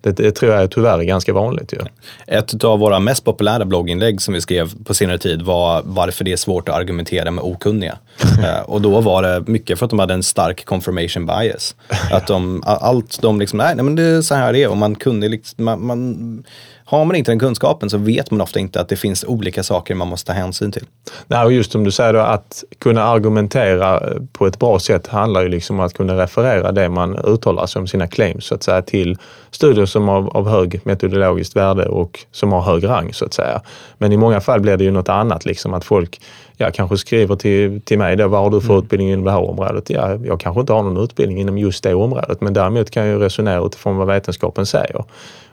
Det, 0.00 0.12
det, 0.12 0.32
tror 0.32 0.52
jag 0.52 0.70
tyvärr 0.70 0.98
är 0.98 1.02
ganska 1.02 1.32
vanligt. 1.32 1.72
Ju. 1.72 1.78
Ett 2.26 2.64
av 2.64 2.78
våra 2.78 2.98
mest 2.98 3.24
populära 3.24 3.64
blogginlägg 3.64 4.20
som 4.20 4.34
vi 4.34 4.40
skrev 4.40 4.84
på 4.84 4.94
senare 4.94 5.18
tid 5.18 5.42
var 5.42 5.82
varför 5.84 6.24
det 6.24 6.32
är 6.32 6.36
svårt 6.36 6.68
att 6.68 6.74
argumentera 6.74 7.30
med 7.30 7.44
okunniga. 7.44 7.98
uh, 8.38 8.60
och 8.66 8.80
då 8.80 9.00
var 9.00 9.22
det 9.22 9.42
mycket 9.46 9.78
för 9.78 9.86
att 9.86 9.90
de 9.90 9.98
hade 9.98 10.14
en 10.14 10.22
stark 10.22 10.64
confirmation 10.64 11.26
bias. 11.26 11.74
Att 12.10 12.26
de, 12.26 12.62
allt 12.66 13.22
de 13.22 13.40
liksom, 13.40 13.56
nej, 13.56 13.74
nej 13.74 13.84
men 13.84 13.94
det 13.94 14.02
är 14.02 14.22
så 14.22 14.34
här 14.34 14.52
det 14.52 14.62
är 14.62 14.68
och 14.68 14.76
man 14.76 14.94
kunde 14.94 15.28
liksom, 15.28 15.64
man, 15.64 15.86
man 15.86 16.44
har 16.88 17.04
man 17.04 17.16
inte 17.16 17.30
den 17.30 17.38
kunskapen 17.38 17.90
så 17.90 17.98
vet 17.98 18.30
man 18.30 18.40
ofta 18.40 18.60
inte 18.60 18.80
att 18.80 18.88
det 18.88 18.96
finns 18.96 19.24
olika 19.24 19.62
saker 19.62 19.94
man 19.94 20.08
måste 20.08 20.32
ta 20.32 20.38
hänsyn 20.38 20.72
till. 20.72 20.84
Nej, 21.26 21.44
och 21.44 21.52
just 21.52 21.72
som 21.72 21.84
du 21.84 21.90
säger, 21.90 22.12
då, 22.12 22.20
att 22.20 22.64
kunna 22.78 23.02
argumentera 23.02 24.02
på 24.32 24.46
ett 24.46 24.58
bra 24.58 24.78
sätt 24.78 25.06
handlar 25.06 25.42
ju 25.42 25.48
liksom 25.48 25.80
om 25.80 25.86
att 25.86 25.94
kunna 25.94 26.16
referera 26.16 26.72
det 26.72 26.88
man 26.88 27.18
uttalar 27.18 27.66
sig 27.66 27.80
om 27.80 27.86
sina 27.86 28.06
claims 28.06 28.44
så 28.44 28.54
att 28.54 28.62
säga 28.62 28.82
till 28.82 29.18
studier 29.50 29.86
som 29.86 30.08
av, 30.08 30.36
av 30.36 30.48
hög 30.48 30.80
metodologiskt 30.84 31.56
värde 31.56 31.86
och 31.86 32.20
som 32.32 32.52
har 32.52 32.60
hög 32.60 32.88
rang 32.88 33.12
så 33.12 33.24
att 33.24 33.34
säga. 33.34 33.60
Men 33.98 34.12
i 34.12 34.16
många 34.16 34.40
fall 34.40 34.60
blir 34.60 34.76
det 34.76 34.84
ju 34.84 34.90
något 34.90 35.08
annat, 35.08 35.44
liksom 35.44 35.74
att 35.74 35.84
folk 35.84 36.20
ja, 36.56 36.70
kanske 36.74 36.96
skriver 36.96 37.36
till, 37.36 37.80
till 37.80 37.98
mig 37.98 38.16
då, 38.16 38.28
vad 38.28 38.40
har 38.40 38.50
du 38.50 38.60
för 38.60 38.72
mm. 38.72 38.84
utbildning 38.84 39.12
inom 39.12 39.24
det 39.24 39.30
här 39.30 39.50
området? 39.50 39.90
Ja, 39.90 40.18
jag 40.24 40.40
kanske 40.40 40.60
inte 40.60 40.72
har 40.72 40.82
någon 40.82 41.04
utbildning 41.04 41.40
inom 41.40 41.58
just 41.58 41.84
det 41.84 41.94
området, 41.94 42.40
men 42.40 42.52
däremot 42.52 42.90
kan 42.90 43.06
jag 43.06 43.22
resonera 43.22 43.66
utifrån 43.66 43.96
vad 43.96 44.06
vetenskapen 44.06 44.66
säger. 44.66 45.04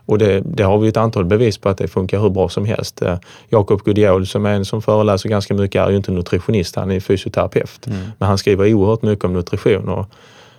Och 0.06 0.18
det, 0.18 0.42
det, 0.46 0.64
har 0.64 0.78
vi 0.78 0.88
ett 0.88 0.98
antal 0.98 1.26
bevis 1.26 1.58
på 1.58 1.70
att 1.70 1.78
det 1.78 1.88
funkar 1.88 2.20
hur 2.20 2.30
bra 2.30 2.50
som 2.50 2.66
helst. 2.66 3.02
Eh, 3.02 3.18
Jakob 3.50 3.84
Gudiol 3.84 4.28
som 4.28 4.46
är 4.46 4.54
en 4.54 4.66
som 4.66 4.82
föreläser 4.82 5.30
ganska 5.30 5.54
mycket 5.54 5.82
är 5.82 5.90
ju 5.90 5.98
inte 5.98 6.12
nutritionist, 6.12 6.76
han 6.76 6.92
är 6.92 7.00
fysioterapeut. 7.00 7.88
Mm. 7.88 8.00
Men 8.18 8.28
han 8.28 8.38
skriver 8.38 8.74
oerhört 8.74 9.02
mycket 9.02 9.26
om 9.26 9.34
nutrition 9.34 9.90
och 9.90 10.10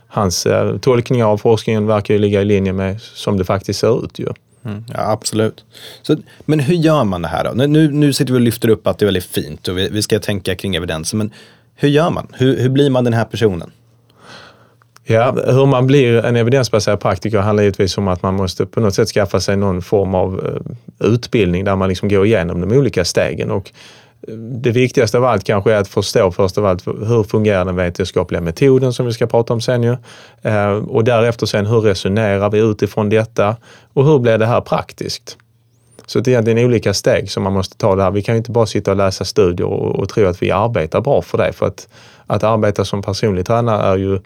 hans 0.07 0.47
eh, 0.47 0.79
tolkningar 0.79 1.27
av 1.27 1.39
forskningen 1.39 1.87
verkar 1.87 2.15
ju 2.15 2.21
ligga 2.21 2.43
i 2.43 2.45
linje 2.45 2.73
med 2.73 3.01
som 3.01 3.39
det 3.39 3.45
faktiskt 3.45 3.81
ser 3.81 4.05
ut. 4.05 4.19
Ju. 4.19 4.27
Mm, 4.65 4.85
ja, 4.89 5.11
absolut. 5.13 5.65
Så, 6.03 6.17
men 6.45 6.61
hur 6.61 6.75
gör 6.75 7.05
man 7.05 7.23
det 7.23 7.29
här 7.29 7.45
då? 7.45 7.67
Nu, 7.67 7.91
nu 7.91 8.13
sitter 8.13 8.33
vi 8.33 8.39
och 8.39 8.43
lyfter 8.43 8.69
upp 8.69 8.87
att 8.87 8.99
det 8.99 9.05
är 9.05 9.07
väldigt 9.07 9.25
fint 9.25 9.69
och 9.69 9.79
vi, 9.79 9.89
vi 9.93 10.03
ska 10.03 10.19
tänka 10.19 10.55
kring 10.55 10.75
evidensen. 10.75 11.19
Men 11.19 11.31
hur 11.75 11.89
gör 11.89 12.11
man? 12.11 12.27
Hur, 12.33 12.59
hur 12.59 12.69
blir 12.69 12.91
man 12.91 13.05
den 13.05 13.13
här 13.13 13.25
personen? 13.25 13.71
Ja, 15.07 15.33
hur 15.47 15.67
man 15.67 15.87
blir 15.87 16.25
en 16.25 16.37
evidensbaserad 16.37 17.01
praktiker 17.01 17.39
handlar 17.39 17.63
givetvis 17.63 17.99
om 17.99 18.09
att 18.09 18.23
man 18.23 18.35
måste 18.35 18.67
på 18.67 18.81
något 18.81 18.95
sätt 18.95 19.09
skaffa 19.09 19.41
sig 19.41 19.57
någon 19.57 19.83
form 19.83 20.15
av 20.15 20.47
eh, 20.47 21.07
utbildning 21.09 21.65
där 21.65 21.77
man 21.77 21.89
liksom 21.89 22.09
går 22.09 22.27
igenom 22.27 22.61
de 22.61 22.77
olika 22.77 23.05
stegen. 23.05 23.51
Och 23.51 23.73
eh, 24.29 24.35
det 24.35 24.71
viktigaste 24.71 25.19
av 25.19 25.25
allt 25.25 25.45
kanske 25.45 25.73
är 25.73 25.77
att 25.77 25.89
förstå 25.89 26.33
först 26.33 26.59
av 26.59 26.67
allt 26.67 26.87
hur 26.87 27.23
fungerar 27.23 27.65
den 27.65 27.77
vetenskapliga 27.77 28.41
metoden 28.41 28.93
som 28.93 29.07
vi 29.07 29.13
ska 29.13 29.27
prata 29.27 29.53
om 29.53 29.61
sen 29.61 29.83
ju. 29.83 29.97
Eh, 30.43 30.73
och 30.73 31.05
därefter 31.05 31.47
sen 31.47 31.67
hur 31.67 31.81
resonerar 31.81 32.51
vi 32.51 32.59
utifrån 32.59 33.09
detta 33.09 33.57
och 33.93 34.05
hur 34.05 34.19
blir 34.19 34.39
det 34.39 34.47
här 34.47 34.61
praktiskt? 34.61 35.37
Så 36.07 36.21
det 36.21 36.31
är 36.31 36.33
egentligen 36.33 36.65
olika 36.65 36.95
steg 36.95 37.31
som 37.31 37.43
man 37.43 37.53
måste 37.53 37.77
ta 37.77 37.97
där. 37.97 38.11
Vi 38.11 38.23
kan 38.23 38.35
ju 38.35 38.37
inte 38.39 38.51
bara 38.51 38.67
sitta 38.67 38.91
och 38.91 38.97
läsa 38.97 39.25
studier 39.25 39.67
och, 39.67 39.97
och 39.97 40.09
tro 40.09 40.27
att 40.27 40.43
vi 40.43 40.51
arbetar 40.51 41.01
bra 41.01 41.23
för 41.23 41.39
det. 41.39 41.53
För 41.53 41.67
att, 41.67 41.89
att 42.27 42.45
arbeta 42.45 42.85
som 42.85 43.03
personlig 43.03 43.47
tränare 43.47 43.83
är 43.83 43.97
ju 43.97 44.19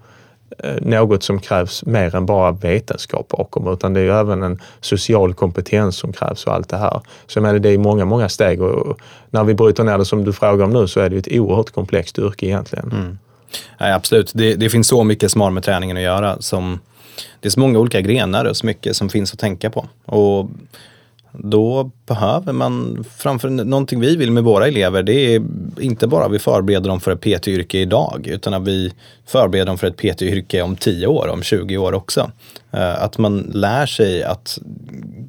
Eh, 0.59 0.75
något 0.81 1.23
som 1.23 1.41
krävs 1.41 1.85
mer 1.85 2.15
än 2.15 2.27
bara 2.27 2.53
vetenskap 2.53 3.29
bakom, 3.29 3.73
utan 3.73 3.95
det 3.95 4.01
är 4.01 4.05
ju 4.05 4.13
även 4.13 4.43
en 4.43 4.61
social 4.81 5.35
kompetens 5.35 5.97
som 5.97 6.13
krävs 6.13 6.45
och 6.45 6.55
allt 6.55 6.69
det 6.69 6.77
här. 6.77 7.01
Så 7.27 7.39
jag 7.39 7.43
menar, 7.43 7.59
det 7.59 7.69
är 7.71 7.79
många, 7.79 8.05
många 8.05 8.29
steg 8.29 8.63
och 8.63 9.01
när 9.31 9.45
vi 9.45 9.55
bryter 9.55 9.85
ner 9.85 9.99
det 9.99 10.05
som 10.05 10.25
du 10.25 10.33
frågar 10.33 10.65
om 10.65 10.71
nu 10.71 10.89
så 10.89 11.01
är 11.01 11.11
det 11.11 11.17
ett 11.17 11.29
oerhört 11.33 11.71
komplext 11.71 12.19
yrke 12.19 12.47
egentligen. 12.47 12.93
Mm. 12.93 13.19
Nej, 13.81 13.93
absolut, 13.93 14.33
det, 14.35 14.55
det, 14.55 14.71
finns 14.71 14.89
så 14.89 15.05
mycket 15.05 15.31
som 15.31 15.41
har 15.41 15.51
med 15.51 15.63
träningen 15.63 15.97
att 15.97 16.03
göra. 16.03 16.41
Som, 16.41 16.81
det 17.41 17.49
är 17.49 17.51
så 17.51 17.61
många 17.61 17.79
olika 17.79 18.01
grenar 18.01 18.45
och 18.45 18.57
så 18.57 18.67
mycket 18.67 18.97
som 18.97 19.09
finns 19.09 19.33
att 19.33 19.39
tänka 19.39 19.71
på. 19.71 19.87
Och 20.05 20.51
då 21.33 21.91
behöver 22.07 22.53
man, 22.53 23.05
framför 23.17 23.49
någonting 23.49 24.01
vi 24.01 24.17
vill 24.17 24.33
med 24.33 24.45
våra 24.45 24.67
elever, 24.67 25.03
det 25.03 25.35
är 25.35 25.43
inte 25.81 26.07
bara 26.07 26.25
att 26.25 26.33
vi 26.33 26.39
förbereder 26.39 26.89
dem 26.89 27.01
för 27.01 27.11
ett 27.13 27.21
PT-yrke 27.21 27.79
idag, 27.79 28.27
utan 28.31 28.55
att 28.55 28.63
vi 28.63 28.93
förbereder 29.27 29.67
dem 29.67 29.79
för 29.79 29.87
ett 29.87 29.97
PT-yrke 29.97 30.63
om 30.63 30.77
10 30.77 31.07
år, 31.07 31.29
om 31.29 31.43
20 31.43 31.77
år 31.77 31.93
också. 31.93 32.31
Eh, 32.71 33.03
att 33.03 33.19
man 33.19 33.39
lär 33.39 33.87
sig 33.87 34.23
att 34.23 34.59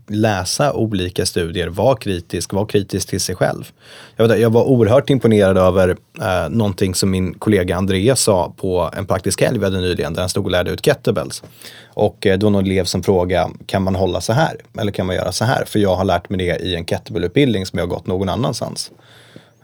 läsa 0.08 0.74
olika 0.74 1.26
studier, 1.26 1.68
vara 1.68 1.96
kritisk, 1.96 2.54
vara 2.54 2.66
kritisk 2.66 3.10
till 3.10 3.22
sig 3.22 3.36
själv. 3.36 3.72
Jag, 4.16 4.28
vet, 4.28 4.40
jag 4.40 4.50
var 4.50 4.64
oerhört 4.64 5.10
imponerad 5.10 5.58
över 5.58 5.98
eh, 6.22 6.50
någonting 6.50 6.96
som 6.96 7.10
min 7.10 7.34
kollega 7.34 7.76
Andreas 7.76 8.22
sa 8.22 8.54
på 8.58 8.90
en 8.98 9.06
praktisk 9.06 9.42
helg 9.42 9.60
vi 9.60 9.66
hade 9.66 9.82
nyligen, 9.82 10.14
där 10.14 10.22
han 10.22 10.30
stod 10.30 10.46
och 10.46 10.52
lärde 10.52 10.72
ut 10.72 10.86
kettlebells. 10.86 11.44
Och 11.88 12.26
eh, 12.26 12.38
då 12.38 12.50
någon 12.50 12.66
elev 12.66 12.84
som 12.84 13.04
frågade, 13.04 13.50
kan 13.66 13.84
man 13.84 13.96
hålla 13.96 14.22
så 14.22 14.34
här? 14.34 14.58
Eller 14.80 14.92
kan 14.92 15.06
man 15.06 15.16
göra 15.16 15.32
så 15.32 15.46
här? 15.46 15.66
För 15.66 15.80
jag 15.80 15.96
har 15.96 16.06
lärt 16.06 16.30
mig 16.30 16.38
det 16.38 16.58
i 16.58 16.76
en 16.76 16.86
kettlebellutbildning 16.86 17.66
som 17.66 17.80
jag 17.80 17.86
har 17.86 17.96
gått 17.96 18.08
någon 18.08 18.30
annanstans. 18.30 18.92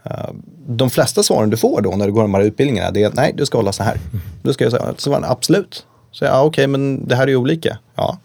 Eh, 0.04 0.30
de 0.68 0.90
flesta 0.90 1.22
svaren 1.22 1.50
du 1.50 1.56
får 1.56 1.80
då 1.80 1.90
när 1.90 2.06
du 2.06 2.12
går 2.12 2.22
de 2.22 2.34
här 2.34 2.42
utbildningarna, 2.42 2.90
det 2.90 3.02
är 3.02 3.12
nej, 3.14 3.32
du 3.36 3.46
ska 3.46 3.58
hålla 3.58 3.72
så 3.72 3.82
här. 3.82 3.98
Du 4.42 4.52
ska 4.52 4.64
göra 4.64 4.78
så 4.78 4.84
här. 4.84 4.94
Så 4.96 5.10
var 5.10 5.20
det 5.20 5.28
absolut. 5.28 5.86
Så 6.18 6.24
ja, 6.24 6.42
okej, 6.42 6.48
okay, 6.48 6.66
men 6.66 7.08
det 7.08 7.16
här 7.16 7.22
är 7.22 7.28
ju 7.28 7.36
olika. 7.36 7.78
Ja. 7.94 8.18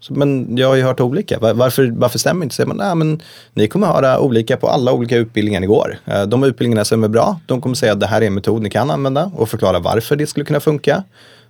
Så, 0.00 0.12
men 0.12 0.56
jag 0.56 0.68
har 0.68 0.74
ju 0.74 0.82
hört 0.82 1.00
olika. 1.00 1.38
Varför, 1.38 1.90
varför 1.96 2.18
stämmer 2.18 2.44
inte? 2.44 2.54
Säger 2.54 2.68
man, 2.68 2.76
nej, 2.76 2.94
men 2.94 3.22
ni 3.54 3.68
kommer 3.68 3.86
höra 3.86 4.20
olika 4.20 4.56
på 4.56 4.68
alla 4.68 4.92
olika 4.92 5.16
utbildningar 5.16 5.60
ni 5.60 5.66
går. 5.66 5.98
Eh, 6.04 6.22
de 6.22 6.44
utbildningarna 6.44 6.84
som 6.84 7.04
är 7.04 7.08
bra, 7.08 7.40
de 7.46 7.60
kommer 7.60 7.74
säga 7.74 7.92
att 7.92 8.00
det 8.00 8.06
här 8.06 8.22
är 8.22 8.26
en 8.26 8.34
metod 8.34 8.62
ni 8.62 8.70
kan 8.70 8.90
använda 8.90 9.30
och 9.36 9.48
förklara 9.48 9.78
varför 9.78 10.16
det 10.16 10.26
skulle 10.26 10.46
kunna 10.46 10.60
funka. 10.60 11.04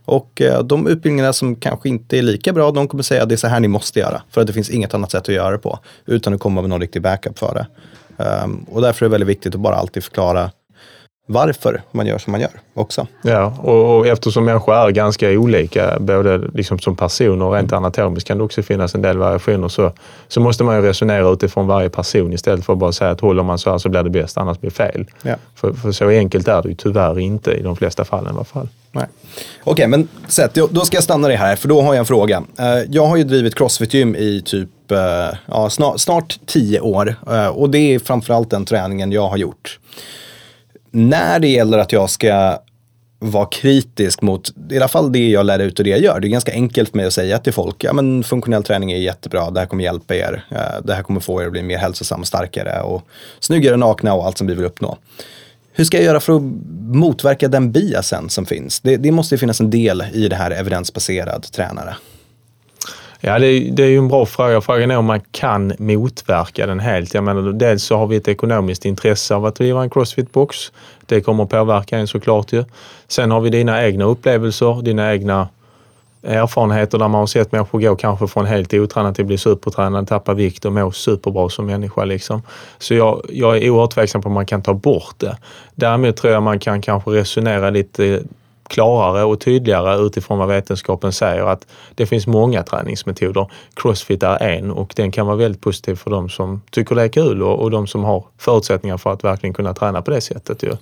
Och 0.04 0.40
eh, 0.40 0.62
de 0.62 0.86
utbildningarna 0.86 1.32
som 1.32 1.56
kanske 1.56 1.88
inte 1.88 2.18
är 2.18 2.22
lika 2.22 2.52
bra, 2.52 2.70
de 2.70 2.88
kommer 2.88 3.02
säga 3.02 3.22
att 3.22 3.28
det 3.28 3.34
är 3.34 3.36
så 3.36 3.48
här 3.48 3.60
ni 3.60 3.68
måste 3.68 4.00
göra. 4.00 4.22
För 4.30 4.40
att 4.40 4.46
det 4.46 4.52
finns 4.52 4.70
inget 4.70 4.94
annat 4.94 5.10
sätt 5.10 5.28
att 5.28 5.34
göra 5.34 5.50
det 5.50 5.58
på. 5.58 5.78
Utan 6.06 6.34
att 6.34 6.40
komma 6.40 6.60
med 6.60 6.70
någon 6.70 6.80
riktig 6.80 7.02
backup 7.02 7.38
för 7.38 7.54
det. 7.54 7.66
Ehm, 8.24 8.66
och 8.70 8.82
därför 8.82 9.06
är 9.06 9.08
det 9.08 9.12
väldigt 9.12 9.28
viktigt 9.28 9.54
att 9.54 9.60
bara 9.60 9.76
alltid 9.76 10.04
förklara 10.04 10.50
varför 11.30 11.82
man 11.90 12.06
gör 12.06 12.18
som 12.18 12.30
man 12.30 12.40
gör 12.40 12.50
också. 12.74 13.06
Ja, 13.22 13.54
och, 13.62 13.96
och 13.96 14.06
eftersom 14.06 14.44
människor 14.44 14.74
är 14.74 14.90
ganska 14.90 15.30
olika, 15.30 15.98
både 16.00 16.38
liksom 16.38 16.78
som 16.78 16.96
personer 16.96 17.44
och 17.44 17.54
rent 17.54 17.72
anatomiskt 17.72 18.28
kan 18.28 18.38
det 18.38 18.44
också 18.44 18.62
finnas 18.62 18.94
en 18.94 19.02
del 19.02 19.18
variationer, 19.18 19.68
så, 19.68 19.92
så 20.28 20.40
måste 20.40 20.64
man 20.64 20.76
ju 20.76 20.82
resonera 20.82 21.28
utifrån 21.28 21.66
varje 21.66 21.88
person 21.88 22.32
istället 22.32 22.64
för 22.64 22.72
att 22.72 22.78
bara 22.78 22.92
säga 22.92 23.10
att 23.10 23.20
håller 23.20 23.42
man 23.42 23.58
så 23.58 23.70
här 23.70 23.78
så 23.78 23.88
blir 23.88 24.02
det 24.02 24.10
bäst, 24.10 24.38
annars 24.38 24.60
blir 24.60 24.70
det 24.70 24.76
fel. 24.76 25.06
Ja. 25.22 25.34
För, 25.54 25.72
för 25.72 25.92
så 25.92 26.08
enkelt 26.08 26.48
är 26.48 26.62
det 26.62 26.68
ju 26.68 26.74
tyvärr 26.74 27.18
inte 27.18 27.50
i 27.50 27.62
de 27.62 27.76
flesta 27.76 28.04
fallen 28.04 28.26
i 28.26 28.36
alla 28.36 28.44
fall. 28.44 28.68
Okej, 28.92 29.06
okay, 29.64 29.86
men 29.86 30.08
Seth, 30.28 30.64
då 30.70 30.84
ska 30.84 30.96
jag 30.96 31.04
stanna 31.04 31.28
dig 31.28 31.36
här, 31.36 31.56
för 31.56 31.68
då 31.68 31.82
har 31.82 31.94
jag 31.94 31.98
en 31.98 32.06
fråga. 32.06 32.42
Eh, 32.58 32.66
jag 32.90 33.06
har 33.06 33.16
ju 33.16 33.24
drivit 33.24 33.54
Crossfit-gym 33.54 34.16
i 34.16 34.42
typ 34.44 34.90
eh, 34.90 34.98
ja, 35.46 35.70
snart, 35.70 36.00
snart 36.00 36.40
tio 36.46 36.80
år 36.80 37.14
eh, 37.30 37.46
och 37.46 37.70
det 37.70 37.78
är 37.78 37.98
framförallt 37.98 38.50
den 38.50 38.64
träningen 38.64 39.12
jag 39.12 39.28
har 39.28 39.36
gjort 39.36 39.78
när 40.90 41.38
det 41.38 41.48
gäller 41.48 41.78
att 41.78 41.92
jag 41.92 42.10
ska 42.10 42.58
vara 43.18 43.46
kritisk 43.46 44.22
mot, 44.22 44.52
i 44.70 44.76
alla 44.76 44.88
fall 44.88 45.12
det 45.12 45.28
jag 45.28 45.46
lär 45.46 45.58
ut 45.58 45.78
och 45.78 45.84
det 45.84 45.90
jag 45.90 46.00
gör. 46.00 46.20
Det 46.20 46.26
är 46.26 46.30
ganska 46.30 46.52
enkelt 46.52 46.90
för 46.90 46.96
mig 46.96 47.06
att 47.06 47.12
säga 47.12 47.38
till 47.38 47.52
folk, 47.52 47.84
ja 47.84 47.92
men 47.92 48.24
funktionell 48.24 48.62
träning 48.62 48.92
är 48.92 48.96
jättebra, 48.96 49.50
det 49.50 49.60
här 49.60 49.66
kommer 49.66 49.84
hjälpa 49.84 50.14
er, 50.14 50.44
eh, 50.50 50.84
det 50.84 50.94
här 50.94 51.02
kommer 51.02 51.20
få 51.20 51.42
er 51.42 51.46
att 51.46 51.52
bli 51.52 51.62
mer 51.62 51.78
hälsosamma, 51.78 52.24
starkare 52.24 52.82
och 52.82 53.02
snyggare, 53.40 53.76
nakna 53.76 54.14
och 54.14 54.26
allt 54.26 54.38
som 54.38 54.46
vi 54.46 54.54
vill 54.54 54.64
uppnå. 54.64 54.98
Hur 55.72 55.84
ska 55.84 55.96
jag 55.96 56.04
göra 56.04 56.20
för 56.20 56.36
att 56.36 56.42
motverka 56.80 57.48
den 57.48 57.72
biasen 57.72 58.28
som 58.28 58.46
finns? 58.46 58.80
Det, 58.80 58.96
det 58.96 59.12
måste 59.12 59.38
finnas 59.38 59.60
en 59.60 59.70
del 59.70 60.04
i 60.12 60.28
det 60.28 60.36
här 60.36 60.50
evidensbaserad 60.50 61.42
tränare. 61.52 61.96
Ja, 63.20 63.38
det, 63.38 63.70
det, 63.70 63.82
är 63.82 63.88
ju 63.88 63.98
en 63.98 64.08
bra 64.08 64.26
fråga. 64.26 64.60
Frågan 64.60 64.90
är 64.90 64.96
om 64.96 65.04
man 65.04 65.20
kan 65.30 65.72
motverka 65.78 66.66
den 66.66 66.80
helt. 66.80 67.14
Jag 67.14 67.24
menar, 67.24 67.52
dels 67.52 67.82
så 67.82 67.96
har 67.96 68.06
vi 68.06 68.16
ett 68.16 68.28
ekonomiskt 68.28 68.84
intresse 68.84 69.34
av 69.34 69.44
att 69.44 69.54
driva 69.54 69.82
en 69.82 69.90
crossfit-box. 69.90 70.72
Det 71.06 71.20
kommer 71.20 71.44
att 71.44 71.50
påverka 71.50 71.98
en 71.98 72.06
såklart 72.06 72.52
ju. 72.52 72.64
Sen 73.08 73.30
har 73.30 73.40
vi 73.40 73.50
dina 73.50 73.84
egna 73.84 74.04
upplevelser, 74.04 74.82
dina 74.82 75.12
egna 75.12 75.48
erfarenheter 76.22 76.98
där 76.98 77.08
man 77.08 77.18
har 77.18 77.26
sett 77.26 77.52
människor 77.52 77.80
gå 77.80 77.96
kanske 77.96 78.26
från 78.26 78.46
helt 78.46 78.74
otränad 78.74 79.14
till 79.14 79.22
att 79.22 79.26
bli 79.26 79.38
supertränad, 79.38 80.08
tappa 80.08 80.34
vikt 80.34 80.64
och 80.64 80.72
må 80.72 80.92
superbra 80.92 81.48
som 81.48 81.66
människa. 81.66 82.04
Liksom. 82.04 82.42
Så 82.78 82.94
jag, 82.94 83.22
jag 83.32 83.56
är 83.56 83.70
oerhört 83.70 83.94
tveksam 83.94 84.22
på 84.22 84.28
om 84.28 84.32
man 84.32 84.46
kan 84.46 84.62
ta 84.62 84.74
bort 84.74 85.14
det. 85.16 85.36
Däremot 85.74 86.16
tror 86.16 86.32
jag 86.32 86.42
man 86.42 86.58
kan 86.58 86.82
kanske 86.82 87.10
resonera 87.10 87.70
lite 87.70 88.22
klarare 88.68 89.24
och 89.24 89.40
tydligare 89.40 90.06
utifrån 90.06 90.38
vad 90.38 90.48
vetenskapen 90.48 91.12
säger 91.12 91.42
att 91.42 91.66
det 91.94 92.06
finns 92.06 92.26
många 92.26 92.62
träningsmetoder. 92.62 93.50
Crossfit 93.74 94.22
är 94.22 94.42
en 94.42 94.70
och 94.70 94.92
den 94.96 95.12
kan 95.12 95.26
vara 95.26 95.36
väldigt 95.36 95.60
positiv 95.60 95.94
för 95.94 96.10
de 96.10 96.28
som 96.28 96.62
tycker 96.70 96.94
det 96.94 97.02
är 97.02 97.08
kul 97.08 97.42
och, 97.42 97.60
och 97.60 97.70
de 97.70 97.86
som 97.86 98.04
har 98.04 98.24
förutsättningar 98.38 98.96
för 98.96 99.12
att 99.12 99.24
verkligen 99.24 99.54
kunna 99.54 99.74
träna 99.74 100.02
på 100.02 100.10
det 100.10 100.20
sättet. 100.20 100.62
Ju. 100.62 100.76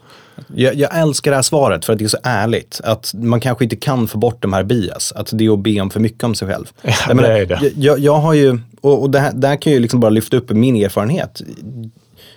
Jag, 0.55 0.75
jag, 0.75 0.99
älskar 0.99 1.31
det 1.31 1.37
här 1.37 1.43
svaret 1.43 1.85
för 1.85 1.93
att 1.93 1.99
det 1.99 2.05
är 2.05 2.09
så 2.09 2.19
ärligt. 2.23 2.81
Att 2.85 3.15
man 3.15 3.41
kanske 3.41 3.65
inte 3.65 3.77
kan 3.77 4.09
få 4.09 4.19
bort 4.19 4.43
de 4.43 4.53
här 4.53 4.63
bias. 4.63 5.13
Att 5.13 5.31
det 5.33 5.47
är 5.47 5.53
att 5.53 5.59
be 5.59 5.81
om 5.81 5.91
för 5.91 6.01
mycket 6.01 6.25
om 6.25 6.35
sig 6.35 6.49
själv. 6.49 6.67
Ja, 6.83 6.93
jag, 7.09 7.17
menar, 7.17 7.29
det 7.29 7.39
är 7.39 7.47
det. 7.47 7.73
Jag, 7.77 7.99
jag, 7.99 8.19
har 8.19 8.35
ju, 8.35 8.59
och, 8.81 9.03
och 9.03 9.11
det, 9.11 9.19
här, 9.19 9.33
det 9.33 9.49
här 9.49 9.57
kan 9.57 9.73
jag 9.73 9.77
ju 9.77 9.83
liksom 9.83 10.01
bara 10.01 10.11
lyfta 10.11 10.37
upp 10.37 10.51
min 10.51 10.77
erfarenhet. 10.77 11.43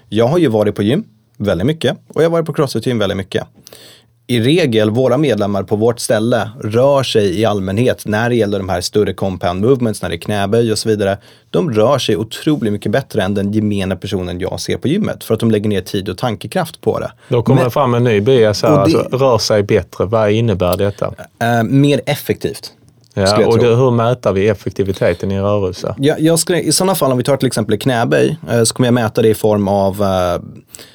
Jag 0.10 0.28
har 0.28 0.38
ju 0.38 0.48
varit 0.48 0.76
på 0.76 0.84
gym 0.84 1.04
väldigt 1.38 1.68
mycket 1.68 1.98
och 2.08 2.24
jag 2.24 2.30
har 2.30 2.32
varit 2.32 2.46
på 2.46 2.54
crossfit-gym 2.54 3.00
väldigt 3.00 3.18
mycket 3.18 3.48
i 4.30 4.40
regel, 4.42 4.90
våra 4.90 5.18
medlemmar 5.18 5.64
på 5.64 5.76
vårt 5.76 6.00
ställe 6.00 6.50
rör 6.64 7.04
sig 7.04 7.40
i 7.40 7.46
allmänhet 7.46 8.06
när 8.06 8.30
det 8.30 8.36
gäller 8.36 8.58
de 8.58 8.70
här 8.70 8.82
större 8.82 9.14
compound 9.14 9.62
movements, 9.62 10.02
när 10.02 10.10
det 10.10 10.16
är 10.16 10.20
knäböj 10.20 10.72
och 10.72 10.78
så 10.78 10.90
vidare. 10.90 11.18
De 11.50 11.72
rör 11.74 11.98
sig 11.98 12.18
otroligt 12.18 12.74
mycket 12.74 12.92
bättre 12.92 13.24
än 13.24 13.34
den 13.34 13.52
gemena 13.52 13.96
personen 13.96 14.40
jag 14.40 14.60
ser 14.60 14.78
på 14.78 14.88
gymmet 14.88 15.24
för 15.24 15.34
att 15.34 15.40
de 15.40 15.52
lägger 15.52 15.70
ner 15.70 15.82
tid 15.82 16.10
och 16.10 16.18
tankekraft 16.18 16.82
på 16.82 17.00
det. 17.00 17.12
Då 17.28 17.44
kommer 17.44 17.64
det 17.64 17.70
fram 17.70 17.94
en 17.94 18.04
ny 18.04 18.22
bias 18.22 18.64
här, 18.64 18.72
det, 18.72 18.82
alltså 18.82 18.98
rör 18.98 19.38
sig 19.38 19.64
bättre. 19.64 20.06
Vad 20.06 20.32
innebär 20.32 20.78
detta? 20.78 21.08
Uh, 21.08 21.64
mer 21.64 22.02
effektivt. 22.06 22.74
Ja, 23.22 23.48
och 23.48 23.60
det, 23.60 23.76
hur 23.76 23.92
mäter 23.92 24.34
vi 24.34 24.48
effektiviteten 24.48 25.32
i 25.32 25.40
rörelse? 25.40 25.96
Ja, 25.98 26.16
jag 26.20 26.40
skulle, 26.40 26.60
I 26.60 26.72
sådana 26.72 26.96
fall, 26.96 27.12
om 27.12 27.18
vi 27.18 27.24
tar 27.24 27.38
till 27.38 27.48
exempel 27.48 27.78
knäböj, 27.78 28.38
eh, 28.52 28.64
så 28.64 28.74
kommer 28.74 28.88
jag 28.88 28.94
mäta 28.94 29.22
det 29.22 29.30
i 29.30 29.34
form 29.34 29.68
av 29.68 30.02
eh, 30.02 30.42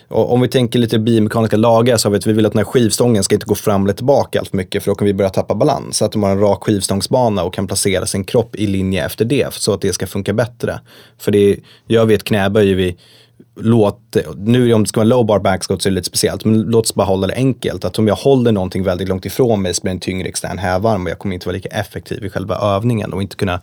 om 0.09 0.41
vi 0.41 0.49
tänker 0.49 0.79
lite 0.79 0.99
biomekaniska 0.99 1.57
lagar 1.57 1.97
så 1.97 2.09
har 2.09 2.11
vi 2.11 2.19
att 2.19 2.27
vi 2.27 2.33
vill 2.33 2.47
att 2.47 2.53
den 2.53 2.59
här 2.59 2.65
skivstången 2.65 3.25
ska 3.25 3.35
inte 3.35 3.47
gå 3.47 3.55
fram 3.55 3.85
eller 3.85 3.95
tillbaka 3.95 4.41
allt 4.41 4.49
för 4.49 4.57
mycket 4.57 4.83
för 4.83 4.91
då 4.91 4.95
kan 4.95 5.07
vi 5.07 5.15
börja 5.15 5.31
tappa 5.31 5.55
balans. 5.55 5.97
Så 5.97 6.05
att 6.05 6.13
de 6.13 6.23
har 6.23 6.31
en 6.31 6.41
rak 6.41 6.65
skivstångsbana 6.65 7.43
och 7.43 7.55
kan 7.55 7.67
placera 7.67 8.07
sin 8.07 8.25
kropp 8.25 8.57
i 8.57 8.67
linje 8.67 9.05
efter 9.07 9.25
det 9.25 9.55
så 9.55 9.73
att 9.73 9.81
det 9.81 9.93
ska 9.93 10.07
funka 10.07 10.33
bättre. 10.33 10.81
För 11.19 11.33
det 11.33 11.57
gör 11.89 12.05
vi 12.05 12.15
ett 12.15 12.25
knäböj 12.25 12.75
vi 12.75 12.97
låt, 13.57 14.17
nu 14.37 14.73
om 14.73 14.83
det 14.83 14.89
ska 14.89 15.01
vara 15.01 15.09
low 15.09 15.27
bar 15.27 15.39
backscot 15.39 15.83
så 15.83 15.89
är 15.89 15.91
det 15.91 15.95
lite 15.95 16.07
speciellt, 16.07 16.45
men 16.45 16.63
låt 16.63 16.85
oss 16.85 16.95
bara 16.95 17.07
hålla 17.07 17.27
det 17.27 17.35
enkelt. 17.35 17.85
Att 17.85 17.99
om 17.99 18.09
jag 18.09 18.15
håller 18.15 18.53
någonting 18.53 18.83
väldigt 18.83 19.09
långt 19.09 19.27
ifrån 19.27 19.63
mig 19.63 19.75
så 19.75 19.83
blir 19.83 19.91
det 19.91 19.97
en 19.97 20.01
tyngre 20.01 20.29
extern 20.29 20.59
hävarm 20.59 21.05
och 21.05 21.11
jag 21.11 21.19
kommer 21.19 21.35
inte 21.35 21.47
vara 21.47 21.55
lika 21.55 21.69
effektiv 21.69 22.25
i 22.25 22.31
själva 22.31 22.57
övningen 22.57 23.13
och 23.13 23.23
inte 23.23 23.37
kunna, 23.37 23.61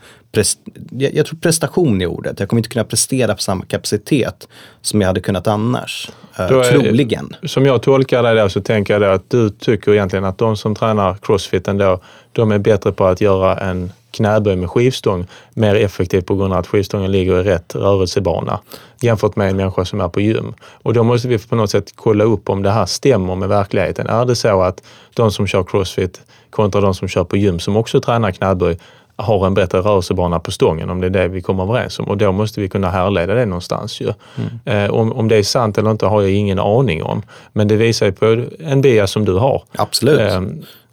jag, 0.92 1.14
jag 1.14 1.26
tror 1.26 1.40
prestation 1.40 2.02
är 2.02 2.06
ordet, 2.06 2.40
jag 2.40 2.50
kommer 2.50 2.60
inte 2.60 2.70
kunna 2.70 2.86
prestera 2.86 3.36
på 3.36 3.42
samma 3.42 3.66
kapacitet 3.66 4.48
som 4.82 5.02
jag 5.02 5.08
hade 5.08 5.22
kunnat 5.22 5.48
annars. 5.48 6.10
Uh, 6.40 6.62
troligen. 6.62 7.36
Som 7.44 7.66
jag 7.66 7.82
tolkar 7.82 8.24
det 8.24 8.42
då 8.42 8.50
så 8.50 8.62
tänker 8.62 8.94
jag 8.94 9.02
då 9.02 9.08
att 9.08 9.30
du 9.30 9.50
tycker 9.50 9.94
egentligen 9.94 10.26
att 10.26 10.38
de 10.38 10.58
som 10.58 10.76
tränar 10.76 11.18
crossfit 11.22 11.68
ändå, 11.68 12.02
de 12.32 12.52
är 12.52 12.60
bättre 12.60 12.92
på 12.92 13.06
att 13.06 13.22
göra 13.22 13.58
en 13.58 13.92
knäböj 14.12 14.56
med 14.56 14.70
skivstång 14.70 15.28
mer 15.54 15.76
effektivt 15.76 16.26
på 16.26 16.36
grund 16.36 16.54
av 16.54 16.60
att 16.60 16.68
skivstången 16.68 17.12
ligger 17.12 17.40
i 17.40 17.44
rätt 17.44 17.76
rörelsebana 17.76 18.60
jämfört 19.02 19.36
med 19.36 19.50
en 19.50 19.58
människa 19.58 19.86
som 19.86 20.02
är 20.02 20.10
på 20.10 20.22
gym. 20.22 20.54
Och 20.84 20.94
då 20.94 21.04
måste 21.04 21.28
vi 21.28 21.38
på 21.38 21.56
något 21.56 21.72
sätt 21.72 21.94
kolla 21.96 22.24
upp 22.24 22.50
om 22.50 22.64
det 22.64 22.72
här 22.72 22.86
stämmer 22.86 23.36
med 23.36 23.50
verkligheten. 23.50 24.08
Är 24.08 24.26
det 24.26 24.36
så 24.36 24.62
att 24.62 24.84
de 25.14 25.32
som 25.32 25.48
kör 25.48 25.64
crossfit 25.64 26.22
kontra 26.50 26.82
de 26.82 26.94
som 26.94 27.08
kör 27.08 27.24
på 27.24 27.38
gym 27.38 27.60
som 27.60 27.76
också 27.78 28.02
tränar 28.02 28.32
knäböj 28.32 28.78
har 29.22 29.48
en 29.48 29.54
bättre 29.54 29.80
rörelsebana 29.80 30.40
på 30.40 30.52
stången 30.52 30.90
om 30.90 31.02
det 31.02 31.08
är 31.08 31.12
det 31.12 31.28
vi 31.28 31.42
kommer 31.42 31.64
överens 31.64 32.00
om. 32.00 32.06
Och 32.06 32.18
då 32.18 32.32
måste 32.32 32.62
vi 32.62 32.70
kunna 32.70 32.90
härleda 32.90 33.34
det 33.34 33.46
någonstans 33.46 34.02
ju. 34.02 34.14
Mm. 34.66 34.86
Eh, 34.86 34.92
om, 34.92 35.12
om 35.12 35.28
det 35.28 35.36
är 35.36 35.44
sant 35.44 35.78
eller 35.78 35.92
inte 35.92 36.06
har 36.06 36.22
jag 36.22 36.32
ingen 36.32 36.60
aning 36.60 37.04
om. 37.04 37.22
Men 37.54 37.68
det 37.68 37.76
visar 37.76 38.06
ju 38.06 38.12
på 38.12 38.46
en 38.60 38.82
bias 38.82 39.12
som 39.12 39.26
du 39.26 39.34
har. 39.34 39.64
Absolut. 39.72 40.20
Eh, 40.20 40.42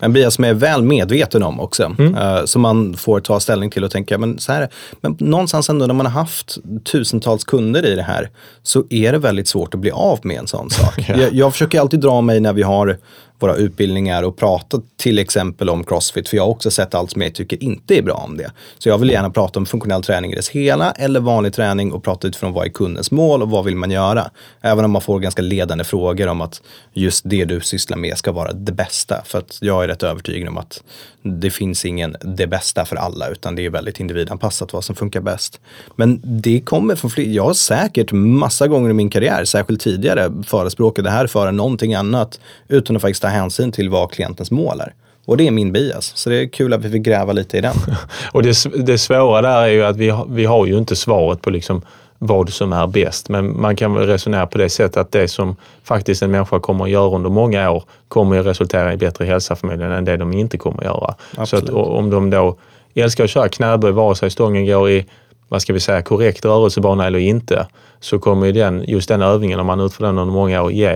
en 0.00 0.12
bias 0.12 0.34
som 0.34 0.44
jag 0.44 0.50
är 0.50 0.54
väl 0.54 0.82
medveten 0.82 1.42
om 1.42 1.60
också. 1.60 1.94
Mm. 1.98 2.14
Uh, 2.14 2.44
som 2.44 2.62
man 2.62 2.94
får 2.96 3.20
ta 3.20 3.40
ställning 3.40 3.70
till 3.70 3.84
och 3.84 3.90
tänka, 3.90 4.18
men, 4.18 4.38
så 4.38 4.52
här, 4.52 4.68
men 5.00 5.16
någonstans 5.20 5.70
ändå 5.70 5.86
när 5.86 5.94
man 5.94 6.06
har 6.06 6.12
haft 6.12 6.58
tusentals 6.92 7.44
kunder 7.44 7.86
i 7.86 7.94
det 7.94 8.02
här 8.02 8.30
så 8.62 8.84
är 8.90 9.12
det 9.12 9.18
väldigt 9.18 9.48
svårt 9.48 9.74
att 9.74 9.80
bli 9.80 9.90
av 9.90 10.18
med 10.22 10.38
en 10.38 10.46
sån 10.46 10.70
sak. 10.70 10.94
ja. 11.08 11.16
jag, 11.16 11.32
jag 11.32 11.52
försöker 11.52 11.80
alltid 11.80 12.00
dra 12.00 12.20
mig 12.20 12.40
när 12.40 12.52
vi 12.52 12.62
har 12.62 12.98
våra 13.38 13.54
utbildningar 13.54 14.22
och 14.22 14.36
prata 14.36 14.80
till 14.96 15.18
exempel 15.18 15.68
om 15.68 15.84
crossfit. 15.84 16.28
För 16.28 16.36
jag 16.36 16.44
har 16.44 16.50
också 16.50 16.70
sett 16.70 16.94
allt 16.94 17.10
som 17.10 17.22
jag 17.22 17.34
tycker 17.34 17.62
inte 17.62 17.98
är 17.98 18.02
bra 18.02 18.14
om 18.14 18.36
det. 18.36 18.52
Så 18.78 18.88
jag 18.88 18.98
vill 18.98 19.10
gärna 19.10 19.30
prata 19.30 19.58
om 19.58 19.66
funktionell 19.66 20.02
träning 20.02 20.32
i 20.32 20.36
dess 20.36 20.48
hela 20.48 20.90
eller 20.92 21.20
vanlig 21.20 21.52
träning 21.52 21.92
och 21.92 22.04
prata 22.04 22.28
utifrån 22.28 22.52
vad 22.52 22.66
är 22.66 22.70
kundens 22.70 23.10
mål 23.10 23.42
och 23.42 23.50
vad 23.50 23.64
vill 23.64 23.76
man 23.76 23.90
göra. 23.90 24.30
Även 24.60 24.84
om 24.84 24.90
man 24.90 25.02
får 25.02 25.20
ganska 25.20 25.42
ledande 25.42 25.84
frågor 25.84 26.28
om 26.28 26.40
att 26.40 26.62
just 26.92 27.22
det 27.26 27.44
du 27.44 27.60
sysslar 27.60 27.96
med 27.96 28.18
ska 28.18 28.32
vara 28.32 28.52
det 28.52 28.72
bästa. 28.72 29.22
För 29.24 29.38
att 29.38 29.58
jag 29.60 29.84
är 29.84 29.88
rätt 29.88 30.02
övertygad 30.02 30.48
om 30.48 30.58
att 30.58 30.82
det 31.22 31.50
finns 31.50 31.84
ingen 31.84 32.16
det 32.20 32.46
bästa 32.46 32.84
för 32.84 32.96
alla 32.96 33.28
utan 33.28 33.54
det 33.54 33.66
är 33.66 33.70
väldigt 33.70 34.00
individanpassat 34.00 34.72
vad 34.72 34.84
som 34.84 34.96
funkar 34.96 35.20
bäst. 35.20 35.60
Men 35.96 36.20
det 36.24 36.60
kommer 36.60 36.96
från 36.96 37.10
fler, 37.10 37.24
jag 37.24 37.44
har 37.44 37.54
säkert 37.54 38.12
massa 38.12 38.68
gånger 38.68 38.90
i 38.90 38.92
min 38.92 39.10
karriär, 39.10 39.44
särskilt 39.44 39.80
tidigare, 39.80 40.32
förespråkat 40.46 41.04
det 41.04 41.10
här 41.10 41.26
före 41.26 41.52
någonting 41.52 41.94
annat 41.94 42.40
utan 42.68 42.96
att 42.96 43.02
faktiskt 43.02 43.24
ta 43.28 43.32
hänsyn 43.32 43.72
till 43.72 43.90
vad 43.90 44.10
klientens 44.10 44.50
mål 44.50 44.80
är. 44.80 44.94
Och 45.24 45.36
det 45.36 45.46
är 45.46 45.50
min 45.50 45.72
bias, 45.72 46.12
så 46.16 46.30
det 46.30 46.36
är 46.36 46.48
kul 46.48 46.72
att 46.72 46.84
vi 46.84 46.90
fick 46.90 47.02
gräva 47.02 47.32
lite 47.32 47.58
i 47.58 47.60
den. 47.60 47.74
och 48.32 48.42
det, 48.42 48.64
det 48.86 48.98
svåra 48.98 49.42
där 49.42 49.62
är 49.62 49.68
ju 49.68 49.84
att 49.84 49.96
vi, 49.96 50.14
vi 50.28 50.44
har 50.44 50.66
ju 50.66 50.78
inte 50.78 50.96
svaret 50.96 51.42
på 51.42 51.50
liksom 51.50 51.82
vad 52.18 52.50
som 52.50 52.72
är 52.72 52.86
bäst. 52.86 53.28
Men 53.28 53.60
man 53.60 53.76
kan 53.76 53.94
väl 53.94 54.06
resonera 54.06 54.46
på 54.46 54.58
det 54.58 54.68
sättet 54.68 54.96
att 54.96 55.12
det 55.12 55.28
som 55.28 55.56
faktiskt 55.84 56.22
en 56.22 56.30
människa 56.30 56.60
kommer 56.60 56.84
att 56.84 56.90
göra 56.90 57.16
under 57.16 57.30
många 57.30 57.70
år 57.70 57.84
kommer 58.08 58.38
att 58.38 58.46
resultera 58.46 58.92
i 58.92 58.96
bättre 58.96 59.24
hälsa 59.24 59.56
förmodligen 59.56 59.92
än 59.92 60.04
det 60.04 60.16
de 60.16 60.32
inte 60.32 60.58
kommer 60.58 60.78
att 60.78 60.84
göra. 60.84 61.14
Absolut. 61.36 61.66
Så 61.66 61.80
att 61.80 61.86
om 61.86 62.10
de 62.10 62.30
då 62.30 62.56
älskar 62.94 63.24
att 63.24 63.30
köra 63.30 63.48
knäböj, 63.48 63.92
vare 63.92 64.14
sig 64.14 64.30
stången 64.30 64.66
går 64.66 64.90
i 64.90 65.06
vad 65.48 65.62
ska 65.62 65.72
vi 65.72 65.80
säga, 65.80 66.02
korrekt 66.02 66.44
rörelsebana 66.44 67.06
eller 67.06 67.18
inte, 67.18 67.66
så 68.00 68.18
kommer 68.18 68.52
den, 68.52 68.84
just 68.88 69.08
den 69.08 69.22
övningen, 69.22 69.60
om 69.60 69.66
man 69.66 69.80
utför 69.80 70.04
den 70.04 70.18
under 70.18 70.34
många 70.34 70.62
år, 70.62 70.72
ge 70.72 70.86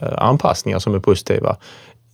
eh, 0.00 0.08
anpassningar 0.16 0.78
som 0.78 0.94
är 0.94 0.98
positiva 0.98 1.56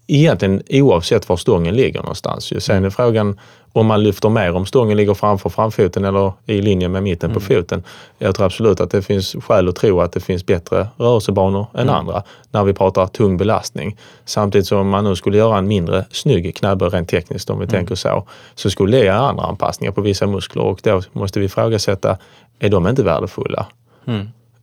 egentligen 0.06 0.62
oavsett 0.70 1.28
var 1.28 1.36
stången 1.36 1.76
ligger 1.76 2.00
någonstans. 2.00 2.64
Sen 2.64 2.84
är 2.84 2.90
frågan 2.90 3.38
om 3.72 3.86
man 3.86 4.02
lyfter 4.02 4.28
mer 4.28 4.54
om 4.54 4.66
stången 4.66 4.96
ligger 4.96 5.14
framför 5.14 5.50
framfoten 5.50 6.04
eller 6.04 6.32
i 6.46 6.62
linje 6.62 6.88
med 6.88 7.02
mitten 7.02 7.34
på 7.34 7.40
foten. 7.40 7.82
Jag 8.18 8.34
tror 8.34 8.46
absolut 8.46 8.80
att 8.80 8.90
det 8.90 9.02
finns 9.02 9.36
skäl 9.40 9.68
att 9.68 9.76
tro 9.76 10.00
att 10.00 10.12
det 10.12 10.20
finns 10.20 10.46
bättre 10.46 10.86
rörelsebanor 10.96 11.66
än 11.74 11.88
andra 11.88 12.22
när 12.50 12.64
vi 12.64 12.72
pratar 12.72 13.06
tung 13.06 13.36
belastning. 13.36 13.96
Samtidigt 14.24 14.66
som 14.66 14.78
om 14.78 14.88
man 14.88 15.04
nu 15.04 15.16
skulle 15.16 15.38
göra 15.38 15.58
en 15.58 15.68
mindre 15.68 16.04
snygg 16.10 16.56
knäböj 16.56 16.88
rent 16.88 17.08
tekniskt 17.08 17.50
om 17.50 17.58
vi 17.58 17.66
tänker 17.66 17.94
så, 17.94 18.26
så 18.54 18.70
skulle 18.70 18.96
det 18.96 19.04
göra 19.04 19.18
andra 19.18 19.44
anpassningar 19.44 19.92
på 19.92 20.00
vissa 20.00 20.26
muskler 20.26 20.62
och 20.62 20.80
då 20.82 21.02
måste 21.12 21.40
vi 21.40 21.46
ifrågasätta, 21.46 22.18
är 22.58 22.68
de 22.68 22.88
inte 22.88 23.02
värdefulla? 23.02 23.66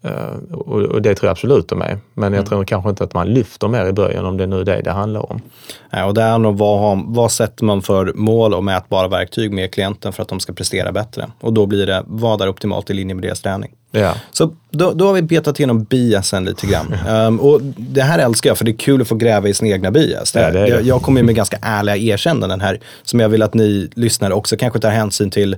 Uh, 0.05 0.55
och, 0.57 1.01
det 1.01 1.15
tror 1.15 1.27
jag 1.27 1.31
absolut 1.31 1.67
de 1.67 1.81
är. 1.81 1.99
Men 2.13 2.33
jag 2.33 2.45
tror 2.45 2.63
kanske 2.63 2.89
inte 2.89 3.03
att 3.03 3.13
man 3.13 3.27
lyfter 3.27 3.67
mer 3.67 3.85
i 3.85 3.93
början 3.93 4.25
om 4.25 4.37
det 4.37 4.47
nu 4.47 4.59
är 4.59 4.65
det 4.65 4.81
det 4.81 4.91
handlar 4.91 5.31
om. 5.31 5.41
Ja, 5.89 6.05
och 6.05 6.13
det 6.13 6.21
är 6.21 6.37
nog 6.37 6.57
vad, 6.57 7.03
vad 7.05 7.31
sätter 7.31 7.65
man 7.65 7.81
för 7.81 8.13
mål 8.15 8.53
och 8.53 8.63
mätbara 8.63 9.07
verktyg 9.07 9.51
med 9.51 9.73
klienten 9.73 10.13
för 10.13 10.23
att 10.23 10.29
de 10.29 10.39
ska 10.39 10.53
prestera 10.53 10.91
bättre? 10.91 11.27
Och 11.39 11.53
då 11.53 11.65
blir 11.65 11.85
det, 11.85 12.03
vad 12.07 12.41
är 12.41 12.49
optimalt 12.49 12.89
i 12.89 12.93
linje 12.93 13.15
med 13.15 13.23
deras 13.23 13.41
träning? 13.41 13.71
Ja. 13.91 14.15
Så 14.31 14.51
då, 14.69 14.91
då 14.91 15.07
har 15.07 15.13
vi 15.13 15.21
betat 15.21 15.59
igenom 15.59 15.83
biasen 15.83 16.45
lite 16.45 16.67
grann. 16.67 16.93
Ehm, 17.07 17.39
och 17.39 17.61
det 17.77 18.01
här 18.01 18.19
älskar 18.19 18.49
jag 18.49 18.57
för 18.57 18.65
det 18.65 18.71
är 18.71 18.77
kul 18.77 19.01
att 19.01 19.07
få 19.07 19.15
gräva 19.15 19.47
i 19.47 19.53
sin 19.53 19.67
egna 19.67 19.91
bias. 19.91 20.35
Ja, 20.35 20.41
det 20.41 20.47
är 20.47 20.51
det. 20.51 20.67
Jag, 20.67 20.81
jag 20.81 21.01
kommer 21.01 21.23
med 21.23 21.35
ganska 21.43 21.57
ärliga 21.61 21.97
erkännanden 21.97 22.61
här 22.61 22.79
som 23.03 23.19
jag 23.19 23.29
vill 23.29 23.41
att 23.41 23.53
ni 23.53 23.89
lyssnare 23.95 24.33
också 24.33 24.57
kanske 24.57 24.79
tar 24.79 24.89
hänsyn 24.89 25.31
till. 25.31 25.53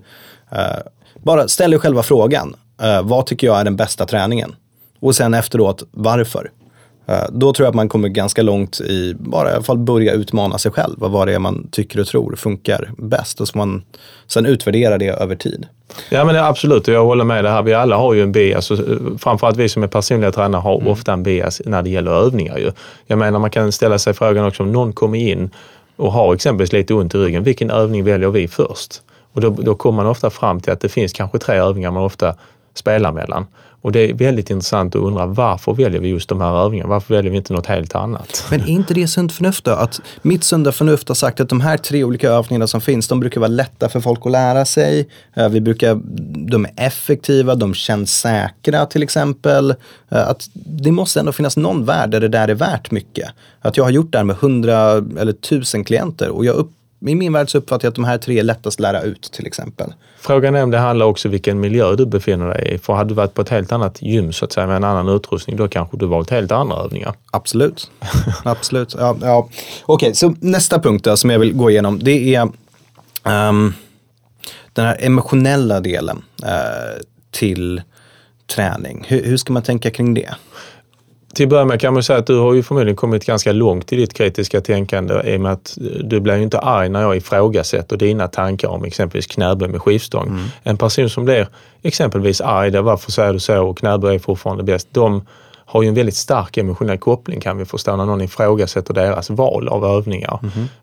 Eh, 0.51 0.59
bara 1.23 1.47
ställ 1.47 1.73
er 1.73 1.77
själva 1.77 2.03
frågan. 2.03 2.55
Eh, 2.81 3.01
vad 3.03 3.25
tycker 3.25 3.47
jag 3.47 3.59
är 3.59 3.63
den 3.63 3.75
bästa 3.75 4.05
träningen? 4.05 4.55
Och 4.99 5.15
sen 5.15 5.33
efteråt, 5.33 5.83
varför? 5.91 6.51
Eh, 7.07 7.23
då 7.31 7.53
tror 7.53 7.65
jag 7.65 7.69
att 7.69 7.75
man 7.75 7.89
kommer 7.89 8.07
ganska 8.07 8.41
långt 8.41 8.81
i, 8.81 9.15
bara 9.19 9.49
i 9.49 9.53
alla 9.53 9.63
fall 9.63 9.77
börja 9.77 10.13
utmana 10.13 10.57
sig 10.57 10.71
själv. 10.71 10.95
Vad 10.97 11.11
var 11.11 11.25
det 11.25 11.33
är 11.33 11.39
man 11.39 11.67
tycker 11.71 11.99
och 11.99 12.07
tror 12.07 12.35
funkar 12.35 12.91
bäst? 12.97 13.41
Och 13.41 13.47
så 13.47 13.57
man 13.57 13.83
sen 14.27 14.45
utvärdera 14.45 14.97
det 14.97 15.07
över 15.07 15.35
tid. 15.35 15.67
Ja 16.09 16.25
men 16.25 16.35
absolut, 16.35 16.87
och 16.87 16.93
jag 16.93 17.05
håller 17.05 17.23
med 17.23 17.43
det 17.43 17.49
här. 17.49 17.61
Vi 17.61 17.73
alla 17.73 17.95
har 17.95 18.13
ju 18.13 18.23
en 18.23 18.31
bias. 18.31 18.71
och, 18.71 18.79
eh, 18.79 19.17
Framförallt 19.17 19.57
vi 19.57 19.69
som 19.69 19.83
är 19.83 19.87
personliga 19.87 20.31
tränare 20.31 20.59
har 20.59 20.87
ofta 20.87 21.13
en 21.13 21.23
bias 21.23 21.61
när 21.65 21.81
det 21.81 21.89
gäller 21.89 22.11
övningar. 22.11 22.57
Ju. 22.57 22.71
Jag 23.07 23.19
menar 23.19 23.39
man 23.39 23.49
kan 23.49 23.71
ställa 23.71 23.99
sig 23.99 24.13
frågan 24.13 24.45
också 24.45 24.63
om 24.63 24.71
någon 24.71 24.93
kommer 24.93 25.19
in 25.19 25.49
och 25.95 26.11
har 26.11 26.33
exempelvis 26.33 26.73
lite 26.73 26.93
ont 26.93 27.15
i 27.15 27.17
ryggen. 27.17 27.43
Vilken 27.43 27.71
övning 27.71 28.03
väljer 28.03 28.29
vi 28.29 28.47
först? 28.47 29.01
Och 29.33 29.41
då, 29.41 29.49
då 29.49 29.75
kommer 29.75 30.03
man 30.03 30.11
ofta 30.11 30.29
fram 30.29 30.61
till 30.61 30.73
att 30.73 30.81
det 30.81 30.89
finns 30.89 31.13
kanske 31.13 31.39
tre 31.39 31.55
övningar 31.55 31.91
man 31.91 32.03
ofta 32.03 32.35
spelar 32.75 33.11
mellan. 33.11 33.45
Och 33.85 33.91
det 33.91 34.09
är 34.09 34.13
väldigt 34.13 34.49
intressant 34.49 34.95
att 34.95 35.01
undra 35.01 35.25
varför 35.25 35.73
väljer 35.73 36.01
vi 36.01 36.07
just 36.07 36.29
de 36.29 36.41
här 36.41 36.65
övningarna? 36.65 36.89
Varför 36.89 37.13
väljer 37.13 37.31
vi 37.31 37.37
inte 37.37 37.53
något 37.53 37.65
helt 37.65 37.95
annat? 37.95 38.45
Men 38.49 38.61
är 38.61 38.69
inte 38.69 38.93
det 38.93 39.07
sunt 39.07 39.31
förnuft 39.31 39.65
då? 39.65 39.71
Att 39.71 40.01
mitt 40.21 40.43
sunda 40.43 40.71
förnuft 40.71 41.07
har 41.07 41.15
sagt 41.15 41.39
att 41.39 41.49
de 41.49 41.61
här 41.61 41.77
tre 41.77 42.03
olika 42.03 42.29
övningarna 42.29 42.67
som 42.67 42.81
finns, 42.81 43.07
de 43.07 43.19
brukar 43.19 43.41
vara 43.41 43.47
lätta 43.47 43.89
för 43.89 43.99
folk 43.99 44.25
att 44.25 44.31
lära 44.31 44.65
sig. 44.65 45.09
Eh, 45.33 45.49
vi 45.49 45.61
brukar, 45.61 45.99
de 46.49 46.65
är 46.65 46.71
effektiva, 46.75 47.55
de 47.55 47.73
känns 47.73 48.19
säkra 48.19 48.85
till 48.85 49.03
exempel. 49.03 49.75
Eh, 50.09 50.29
att 50.29 50.49
det 50.53 50.91
måste 50.91 51.19
ändå 51.19 51.31
finnas 51.31 51.57
någon 51.57 51.85
värld 51.85 52.09
där 52.09 52.19
det 52.19 52.27
där 52.27 52.47
är 52.47 52.55
värt 52.55 52.91
mycket. 52.91 53.29
Att 53.61 53.77
jag 53.77 53.83
har 53.83 53.91
gjort 53.91 54.11
det 54.11 54.17
här 54.17 54.25
med 54.25 54.35
hundra 54.35 54.91
eller 55.19 55.31
tusen 55.31 55.83
klienter 55.83 56.29
och 56.29 56.45
jag 56.45 56.55
upp, 56.55 56.71
i 57.01 57.15
min 57.15 57.33
värld 57.33 57.49
så 57.49 57.57
uppfattar 57.57 57.85
jag 57.85 57.89
att 57.89 57.95
de 57.95 58.05
här 58.05 58.17
tre 58.17 58.39
är 58.39 58.43
lättast 58.43 58.75
att 58.75 58.79
lära 58.79 59.01
ut 59.01 59.21
till 59.21 59.47
exempel. 59.47 59.93
Frågan 60.19 60.55
är 60.55 60.63
om 60.63 60.71
det 60.71 60.77
handlar 60.77 61.05
också 61.05 61.29
vilken 61.29 61.59
miljö 61.59 61.95
du 61.95 62.05
befinner 62.05 62.47
dig 62.47 62.73
i. 62.73 62.77
För 62.77 62.93
hade 62.93 63.09
du 63.09 63.13
varit 63.13 63.33
på 63.33 63.41
ett 63.41 63.49
helt 63.49 63.71
annat 63.71 64.01
gym 64.01 64.33
så 64.33 64.45
att 64.45 64.53
säga 64.53 64.67
med 64.67 64.75
en 64.75 64.83
annan 64.83 65.09
utrustning, 65.09 65.55
då 65.55 65.67
kanske 65.67 65.97
du 65.97 66.05
valt 66.05 66.29
helt 66.29 66.51
andra 66.51 66.77
övningar. 66.77 67.13
Absolut. 67.31 67.91
Absolut. 68.43 68.95
Ja, 68.99 69.17
ja. 69.21 69.49
Okej, 69.85 70.15
så 70.15 70.35
nästa 70.39 70.79
punkt 70.79 71.03
då, 71.03 71.17
som 71.17 71.29
jag 71.29 71.39
vill 71.39 71.53
gå 71.53 71.69
igenom, 71.69 71.99
det 71.99 72.35
är 72.35 72.49
ehm, 73.23 73.73
den 74.73 74.85
här 74.85 74.97
emotionella 74.99 75.79
delen 75.79 76.23
eh, 76.43 77.01
till 77.31 77.81
träning. 78.47 79.05
Hur, 79.07 79.23
hur 79.23 79.37
ska 79.37 79.53
man 79.53 79.63
tänka 79.63 79.91
kring 79.91 80.13
det? 80.13 80.35
Till 81.35 81.45
att 81.45 81.49
börja 81.49 81.65
med 81.65 81.81
kan 81.81 81.93
man 81.93 82.03
säga 82.03 82.19
att 82.19 82.27
du 82.27 82.37
har 82.37 82.53
ju 82.53 82.63
förmodligen 82.63 82.95
kommit 82.95 83.25
ganska 83.25 83.51
långt 83.51 83.93
i 83.93 83.95
ditt 83.95 84.13
kritiska 84.13 84.61
tänkande 84.61 85.21
i 85.25 85.37
och 85.37 85.41
med 85.41 85.51
att 85.51 85.77
du 86.03 86.19
blir 86.19 86.35
ju 86.35 86.43
inte 86.43 86.59
arg 86.59 86.89
när 86.89 87.01
jag 87.01 87.17
ifrågasätter 87.17 87.97
dina 87.97 88.27
tankar 88.27 88.67
om 88.67 88.83
exempelvis 88.83 89.27
knäböj 89.27 89.69
med 89.69 89.81
skivstång. 89.81 90.39
En 90.63 90.77
person 90.77 91.09
som 91.09 91.25
blir 91.25 91.47
exempelvis 91.81 92.41
arg, 92.41 92.71
där 92.71 92.81
varför 92.81 93.11
säger 93.11 93.33
du 93.33 93.39
så 93.39 93.67
och 93.67 93.77
knäböj 93.77 94.15
är 94.15 94.19
fortfarande 94.19 94.63
bäst. 94.63 94.87
De 94.91 95.21
har 95.67 95.81
ju 95.81 95.87
en 95.87 95.95
väldigt 95.95 96.15
stark 96.15 96.57
emotionell 96.57 96.97
koppling 96.97 97.39
kan 97.39 97.57
vi 97.57 97.65
förstå 97.65 97.95
när 97.95 98.05
någon 98.05 98.21
ifrågasätter 98.21 98.93
deras 98.93 99.29
val 99.29 99.67
av 99.67 99.85
övningar. 99.85 100.39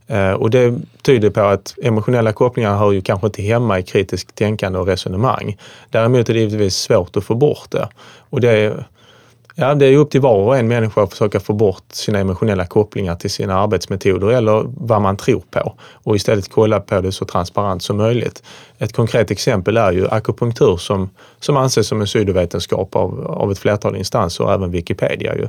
Eh, 0.07 0.33
och 0.33 0.51
det 0.51 0.75
tyder 1.03 1.31
på 1.31 1.41
att 1.41 1.75
emotionella 1.83 2.33
kopplingar 2.33 2.77
hör 2.77 2.93
ju 2.93 3.01
kanske 3.01 3.27
inte 3.27 3.43
hemma 3.43 3.79
i 3.79 3.83
kritiskt 3.83 4.35
tänkande 4.35 4.79
och 4.79 4.87
resonemang. 4.87 5.57
Däremot 5.91 6.29
är 6.29 6.35
det 6.35 6.41
givetvis 6.41 6.77
svårt 6.77 7.17
att 7.17 7.25
få 7.25 7.35
bort 7.35 7.71
det. 7.71 7.89
Och 8.31 8.41
det 8.41 8.51
är, 8.51 8.85
Ja, 9.55 9.75
det 9.75 9.87
är 9.87 9.97
upp 9.97 10.11
till 10.11 10.21
var 10.21 10.37
och 10.37 10.57
en 10.57 10.69
människa 10.69 11.03
att 11.03 11.11
försöka 11.11 11.41
få 11.41 11.53
bort 11.53 11.85
sina 11.93 12.19
emotionella 12.19 12.67
kopplingar 12.67 13.17
till 13.17 13.31
sina 13.31 13.61
arbetsmetoder 13.61 14.29
eller 14.29 14.65
vad 14.67 15.03
man 15.03 15.17
tror 15.17 15.43
på 15.51 15.75
och 15.93 16.17
istället 16.17 16.51
kolla 16.51 16.81
på 16.81 17.01
det 17.01 17.13
så 17.13 17.25
transparent 17.25 17.83
som 17.83 17.97
möjligt. 17.97 18.43
Ett 18.79 18.93
konkret 18.93 19.31
exempel 19.31 19.77
är 19.77 19.93
ju 19.93 20.09
akupunktur 20.09 20.77
som, 20.77 21.11
som 21.41 21.57
anses 21.57 21.87
som 21.87 22.01
en 22.01 22.07
pseudovetenskap 22.07 22.97
av, 22.97 23.27
av 23.27 23.53
ett 23.53 23.59
flertal 23.59 23.97
instanser 23.97 24.45
och 24.45 24.53
även 24.53 24.71
Wikipedia. 24.71 25.35
Ju. 25.35 25.49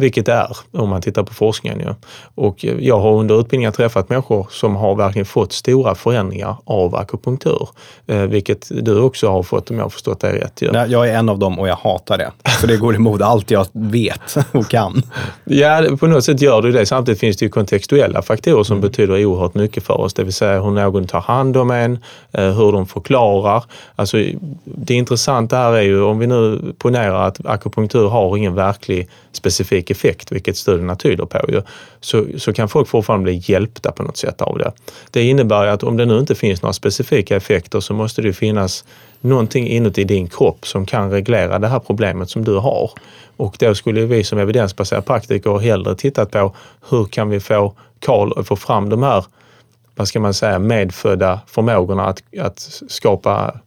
Vilket 0.00 0.26
det 0.26 0.32
är 0.32 0.56
om 0.72 0.88
man 0.88 1.02
tittar 1.02 1.22
på 1.22 1.34
forskningen. 1.34 1.80
Ju. 1.80 1.94
Och 2.34 2.64
jag 2.64 3.00
har 3.00 3.12
under 3.12 3.40
utbildningen 3.40 3.72
träffat 3.72 4.08
människor 4.08 4.46
som 4.50 4.76
har 4.76 4.94
verkligen 4.94 5.26
fått 5.26 5.52
stora 5.52 5.94
förändringar 5.94 6.56
av 6.64 6.94
akupunktur. 6.94 7.68
Eh, 8.06 8.22
vilket 8.22 8.68
du 8.70 9.00
också 9.00 9.28
har 9.28 9.42
fått 9.42 9.70
om 9.70 9.76
jag 9.76 9.84
har 9.84 9.90
förstått 9.90 10.20
det 10.20 10.32
rätt. 10.32 10.62
Nej, 10.72 10.90
Jag 10.90 11.08
är 11.08 11.18
en 11.18 11.28
av 11.28 11.38
dem 11.38 11.58
och 11.58 11.68
jag 11.68 11.76
hatar 11.76 12.18
det. 12.18 12.30
För 12.60 12.66
det 12.66 12.76
går 12.76 12.94
emot 12.94 13.22
allt 13.22 13.50
jag 13.50 13.66
vet 13.72 14.36
och 14.52 14.68
kan. 14.68 15.02
Ja, 15.44 15.82
på 16.00 16.06
något 16.06 16.24
sätt 16.24 16.40
gör 16.40 16.62
det 16.62 16.72
det. 16.72 16.86
Samtidigt 16.86 17.20
finns 17.20 17.36
det 17.36 17.44
ju 17.44 17.50
kontextuella 17.50 18.22
faktorer 18.22 18.64
som 18.64 18.80
betyder 18.80 19.24
oerhört 19.24 19.54
mycket 19.54 19.84
för 19.84 20.00
oss. 20.00 20.14
Det 20.14 20.24
vill 20.24 20.32
säga 20.32 20.62
hur 20.62 20.70
någon 20.70 21.06
tar 21.06 21.20
hand 21.20 21.56
om 21.56 21.70
en, 21.70 21.98
eh, 22.32 22.44
hur 22.44 22.72
de 22.72 22.86
förklarar. 22.86 23.64
Alltså, 23.96 24.16
det 24.64 24.94
intressanta 24.94 25.56
här 25.56 25.72
är 25.72 25.82
ju 25.82 26.02
om 26.02 26.18
vi 26.18 26.26
nu 26.26 26.74
ponerar 26.78 27.26
att 27.26 27.46
akupunktur 27.46 28.08
har 28.08 28.36
ingen 28.36 28.54
verklig 28.54 29.08
specifik 29.32 29.89
effekt, 29.90 30.32
vilket 30.32 30.56
studierna 30.56 30.96
tyder 30.96 31.24
på, 31.24 31.38
ju, 31.48 31.62
så, 32.00 32.26
så 32.38 32.52
kan 32.52 32.68
folk 32.68 32.88
fortfarande 32.88 33.24
bli 33.24 33.42
hjälpta 33.44 33.92
på 33.92 34.02
något 34.02 34.16
sätt 34.16 34.42
av 34.42 34.58
det. 34.58 34.72
Det 35.10 35.22
innebär 35.22 35.66
att 35.66 35.82
om 35.82 35.96
det 35.96 36.06
nu 36.06 36.18
inte 36.18 36.34
finns 36.34 36.62
några 36.62 36.72
specifika 36.72 37.36
effekter 37.36 37.80
så 37.80 37.94
måste 37.94 38.22
det 38.22 38.28
ju 38.28 38.32
finnas 38.34 38.84
någonting 39.20 39.68
inuti 39.68 40.04
din 40.04 40.28
kropp 40.28 40.66
som 40.66 40.86
kan 40.86 41.10
reglera 41.10 41.58
det 41.58 41.68
här 41.68 41.78
problemet 41.78 42.30
som 42.30 42.44
du 42.44 42.56
har. 42.56 42.90
Och 43.36 43.56
då 43.58 43.74
skulle 43.74 44.06
vi 44.06 44.24
som 44.24 44.38
evidensbaserade 44.38 45.06
praktiker 45.06 45.58
hellre 45.58 45.94
tittat 45.94 46.30
på 46.30 46.54
hur 46.90 47.04
kan 47.04 47.28
vi 47.28 47.40
få 47.40 47.74
Karl 47.98 48.38
att 48.38 48.46
få 48.46 48.56
fram 48.56 48.88
de 48.88 49.02
här, 49.02 49.24
vad 49.94 50.08
ska 50.08 50.20
man 50.20 50.34
säga, 50.34 50.58
medfödda 50.58 51.40
förmågorna 51.46 52.06
att, 52.06 52.22
att 52.38 52.58
skapa, 52.88 53.60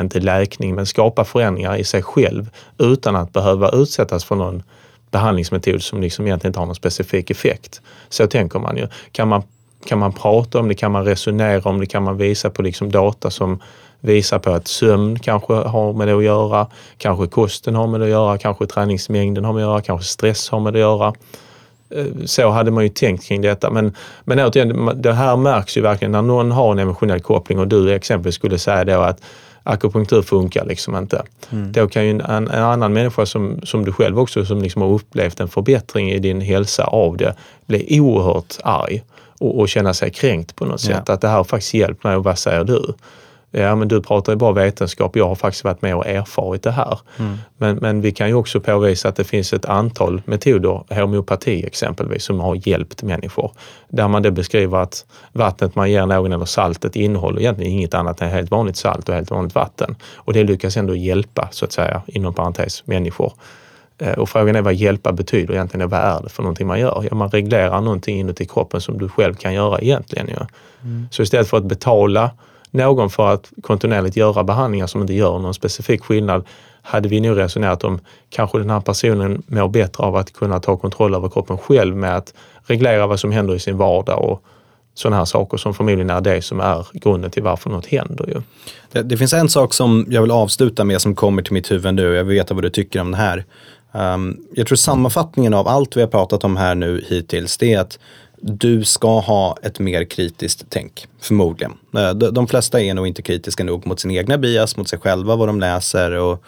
inte 0.00 0.20
läkning, 0.20 0.74
men 0.74 0.86
skapa 0.86 1.24
förändringar 1.24 1.76
i 1.76 1.84
sig 1.84 2.02
själv 2.02 2.50
utan 2.78 3.16
att 3.16 3.32
behöva 3.32 3.70
utsättas 3.70 4.24
för 4.24 4.36
någon 4.36 4.62
behandlingsmetod 5.10 5.82
som 5.82 6.00
liksom 6.00 6.26
egentligen 6.26 6.50
inte 6.50 6.58
har 6.58 6.66
någon 6.66 6.74
specifik 6.74 7.30
effekt. 7.30 7.80
Så 8.08 8.26
tänker 8.26 8.58
man 8.58 8.76
ju. 8.76 8.88
Kan 9.12 9.28
man, 9.28 9.42
kan 9.84 9.98
man 9.98 10.12
prata 10.12 10.58
om 10.58 10.68
det, 10.68 10.74
kan 10.74 10.92
man 10.92 11.04
resonera 11.04 11.70
om 11.70 11.80
det, 11.80 11.86
kan 11.86 12.02
man 12.02 12.16
visa 12.16 12.50
på 12.50 12.62
liksom 12.62 12.90
data 12.90 13.30
som 13.30 13.60
visar 14.00 14.38
på 14.38 14.50
att 14.50 14.68
sömn 14.68 15.18
kanske 15.18 15.52
har 15.52 15.92
med 15.92 16.08
det 16.08 16.16
att 16.16 16.24
göra, 16.24 16.66
kanske 16.98 17.26
kosten 17.26 17.74
har 17.74 17.86
med 17.86 18.00
det 18.00 18.04
att 18.04 18.10
göra, 18.10 18.38
kanske 18.38 18.66
träningsmängden 18.66 19.44
har 19.44 19.52
med 19.52 19.62
det 19.62 19.66
att 19.66 19.72
göra, 19.72 19.80
kanske 19.80 20.06
stress 20.06 20.48
har 20.48 20.60
med 20.60 20.72
det 20.72 20.78
att 20.78 20.80
göra. 20.80 21.14
Eh, 21.94 22.24
så 22.24 22.50
hade 22.50 22.70
man 22.70 22.82
ju 22.82 22.88
tänkt 22.88 23.24
kring 23.24 23.42
detta. 23.42 23.70
Men, 23.70 23.94
men 24.24 24.40
återigen, 24.40 25.02
det 25.02 25.12
här 25.12 25.36
märks 25.36 25.76
ju 25.76 25.80
verkligen 25.80 26.12
när 26.12 26.22
någon 26.22 26.50
har 26.50 26.72
en 26.72 26.78
emotionell 26.78 27.20
koppling 27.20 27.58
och 27.58 27.68
du 27.68 27.94
exempelvis 27.94 28.34
skulle 28.34 28.58
säga 28.58 28.84
då 28.84 29.00
att 29.00 29.20
akupunktur 29.62 30.22
funkar 30.22 30.64
liksom 30.64 30.96
inte. 30.96 31.22
Då 31.50 31.88
kan 31.88 32.04
ju 32.04 32.10
en, 32.10 32.20
en, 32.20 32.48
en 32.48 32.62
annan 32.62 32.92
människa 32.92 33.26
som, 33.26 33.60
som 33.64 33.84
du 33.84 33.92
själv 33.92 34.18
också 34.18 34.44
som 34.44 34.62
liksom 34.62 34.82
har 34.82 34.88
upplevt 34.88 35.40
en 35.40 35.48
förbättring 35.48 36.10
i 36.10 36.18
din 36.18 36.40
hälsa 36.40 36.84
av 36.84 37.16
det 37.16 37.34
bli 37.66 38.00
oerhört 38.00 38.56
arg 38.64 39.02
och, 39.38 39.58
och 39.60 39.68
känna 39.68 39.94
sig 39.94 40.10
kränkt 40.10 40.56
på 40.56 40.64
något 40.64 40.84
Ja. 40.88 40.96
sätt. 40.96 41.08
Att 41.08 41.20
det 41.20 41.28
här 41.28 41.36
har 41.36 41.44
faktiskt 41.44 41.74
hjälpt 41.74 42.04
mig 42.04 42.16
och 42.16 42.24
vad 42.24 42.38
säger 42.38 42.64
du? 42.64 42.94
Ja, 43.50 43.74
men 43.74 43.88
du 43.88 44.02
pratar 44.02 44.32
ju 44.32 44.36
bara 44.36 44.52
vetenskap. 44.52 45.16
Jag 45.16 45.28
har 45.28 45.34
faktiskt 45.34 45.64
varit 45.64 45.82
med 45.82 45.96
och 45.96 46.06
erfarit 46.06 46.62
det 46.62 46.70
här. 46.70 46.98
Men, 47.56 47.76
men 47.76 48.00
vi 48.00 48.12
kan 48.12 48.28
ju 48.28 48.34
också 48.34 48.60
påvisa 48.60 49.08
att 49.08 49.16
det 49.16 49.24
finns 49.24 49.52
ett 49.52 49.64
antal 49.64 50.22
metoder, 50.24 51.00
homeopati 51.00 51.66
exempelvis, 51.66 52.24
som 52.24 52.40
har 52.40 52.68
hjälpt 52.68 53.02
människor. 53.02 53.52
Där 53.88 54.08
man 54.08 54.22
då 54.22 54.30
beskriver 54.30 54.78
att 54.78 55.06
vattnet 55.32 55.74
man 55.74 55.90
ger 55.90 56.06
någon 56.06 56.32
eller 56.32 56.44
saltet 56.44 56.96
innehåller 56.96 57.40
egentligen 57.40 57.72
inget 57.72 57.94
annat 57.94 58.20
än 58.20 58.30
helt 58.30 58.50
vanligt 58.50 58.76
salt 58.76 59.08
och 59.08 59.14
helt 59.14 59.30
vanligt 59.30 59.54
vatten. 59.54 59.96
Och 60.14 60.32
det 60.32 60.44
lyckas 60.44 60.76
ändå 60.76 60.96
hjälpa, 60.96 61.48
så 61.52 61.64
att 61.64 61.72
säga, 61.72 62.02
inom 62.06 62.34
parentes, 62.34 62.86
människor. 62.86 63.32
Eh, 63.98 64.12
och 64.12 64.28
frågan 64.28 64.56
är 64.56 64.62
vad 64.62 64.74
hjälpa 64.74 65.12
betyder 65.12 65.54
egentligen. 65.54 65.88
Vad 65.88 66.00
är 66.00 66.22
det 66.22 66.28
för 66.28 66.42
någonting 66.42 66.66
man 66.66 66.80
gör? 66.80 67.06
Ja, 67.10 67.16
man 67.16 67.30
reglerar 67.30 67.80
någonting 67.80 68.18
inuti 68.18 68.46
kroppen 68.46 68.80
som 68.80 68.98
du 68.98 69.08
själv 69.08 69.34
kan 69.34 69.54
göra 69.54 69.80
egentligen. 69.80 70.28
Ja. 70.36 70.46
Mm. 70.82 71.08
Så 71.10 71.22
istället 71.22 71.48
för 71.48 71.56
att 71.56 71.64
betala 71.64 72.30
någon 72.70 73.10
för 73.10 73.32
att 73.32 73.52
kontinuerligt 73.62 74.16
göra 74.16 74.44
behandlingar 74.44 74.86
som 74.86 75.00
inte 75.00 75.14
gör 75.14 75.38
någon 75.38 75.54
specifik 75.54 76.02
skillnad 76.02 76.44
hade 76.82 77.08
vi 77.08 77.20
nog 77.20 77.38
resonerat 77.38 77.84
om 77.84 78.00
kanske 78.30 78.58
den 78.58 78.70
här 78.70 78.80
personen 78.80 79.42
mår 79.46 79.68
bättre 79.68 80.04
av 80.04 80.16
att 80.16 80.32
kunna 80.32 80.60
ta 80.60 80.76
kontroll 80.76 81.14
över 81.14 81.28
kroppen 81.28 81.58
själv 81.58 81.96
med 81.96 82.16
att 82.16 82.34
reglera 82.62 83.06
vad 83.06 83.20
som 83.20 83.32
händer 83.32 83.54
i 83.54 83.58
sin 83.58 83.76
vardag 83.76 84.24
och 84.24 84.42
sådana 84.94 85.16
här 85.16 85.24
saker 85.24 85.56
som 85.56 85.74
förmodligen 85.74 86.10
är 86.10 86.20
det 86.20 86.42
som 86.42 86.60
är 86.60 86.86
grunden 86.92 87.30
till 87.30 87.42
varför 87.42 87.70
något 87.70 87.86
händer. 87.86 88.26
Ju. 88.28 88.42
Det, 88.92 89.02
det, 89.02 89.16
finns 89.16 89.32
en 89.32 89.48
sak 89.48 89.74
som 89.74 90.06
jag 90.08 90.22
vill 90.22 90.30
avsluta 90.30 90.84
med 90.84 91.00
som 91.00 91.14
kommer 91.14 91.42
till 91.42 91.52
mitt 91.52 91.70
huvud 91.70 91.94
nu. 91.94 92.02
Jag 92.02 92.24
vill 92.24 92.36
veta 92.36 92.54
vad 92.54 92.64
du 92.64 92.70
tycker 92.70 93.00
om 93.00 93.10
det 93.10 93.16
här. 93.16 93.44
Um, 93.92 94.40
jag 94.54 94.66
tror 94.66 94.76
sammanfattningen 94.76 95.54
av 95.54 95.68
allt 95.68 95.96
vi 95.96 96.00
har 96.00 96.08
pratat 96.08 96.44
om 96.44 96.56
här 96.56 96.74
nu 96.74 97.04
hittills 97.08 97.58
det 97.58 97.74
är 97.74 97.80
att 97.80 97.98
du 98.40 98.84
ska 98.84 99.20
ha 99.20 99.56
ett 99.62 99.78
mer 99.78 100.04
kritiskt 100.04 100.66
tänk, 100.68 101.06
förmodligen. 101.20 101.72
Eh, 101.96 102.10
de, 102.10 102.34
de 102.34 102.46
flesta 102.46 102.80
är 102.80 102.94
nog 102.94 103.06
inte 103.06 103.22
kritiska 103.22 103.64
nog 103.64 103.86
mot 103.86 104.00
sin 104.00 104.10
egna 104.10 104.38
bias, 104.38 104.76
mot 104.76 104.88
sig 104.88 104.98
själva, 104.98 105.36
vad 105.36 105.48
de 105.48 105.60
läser 105.60 106.12
och 106.12 106.44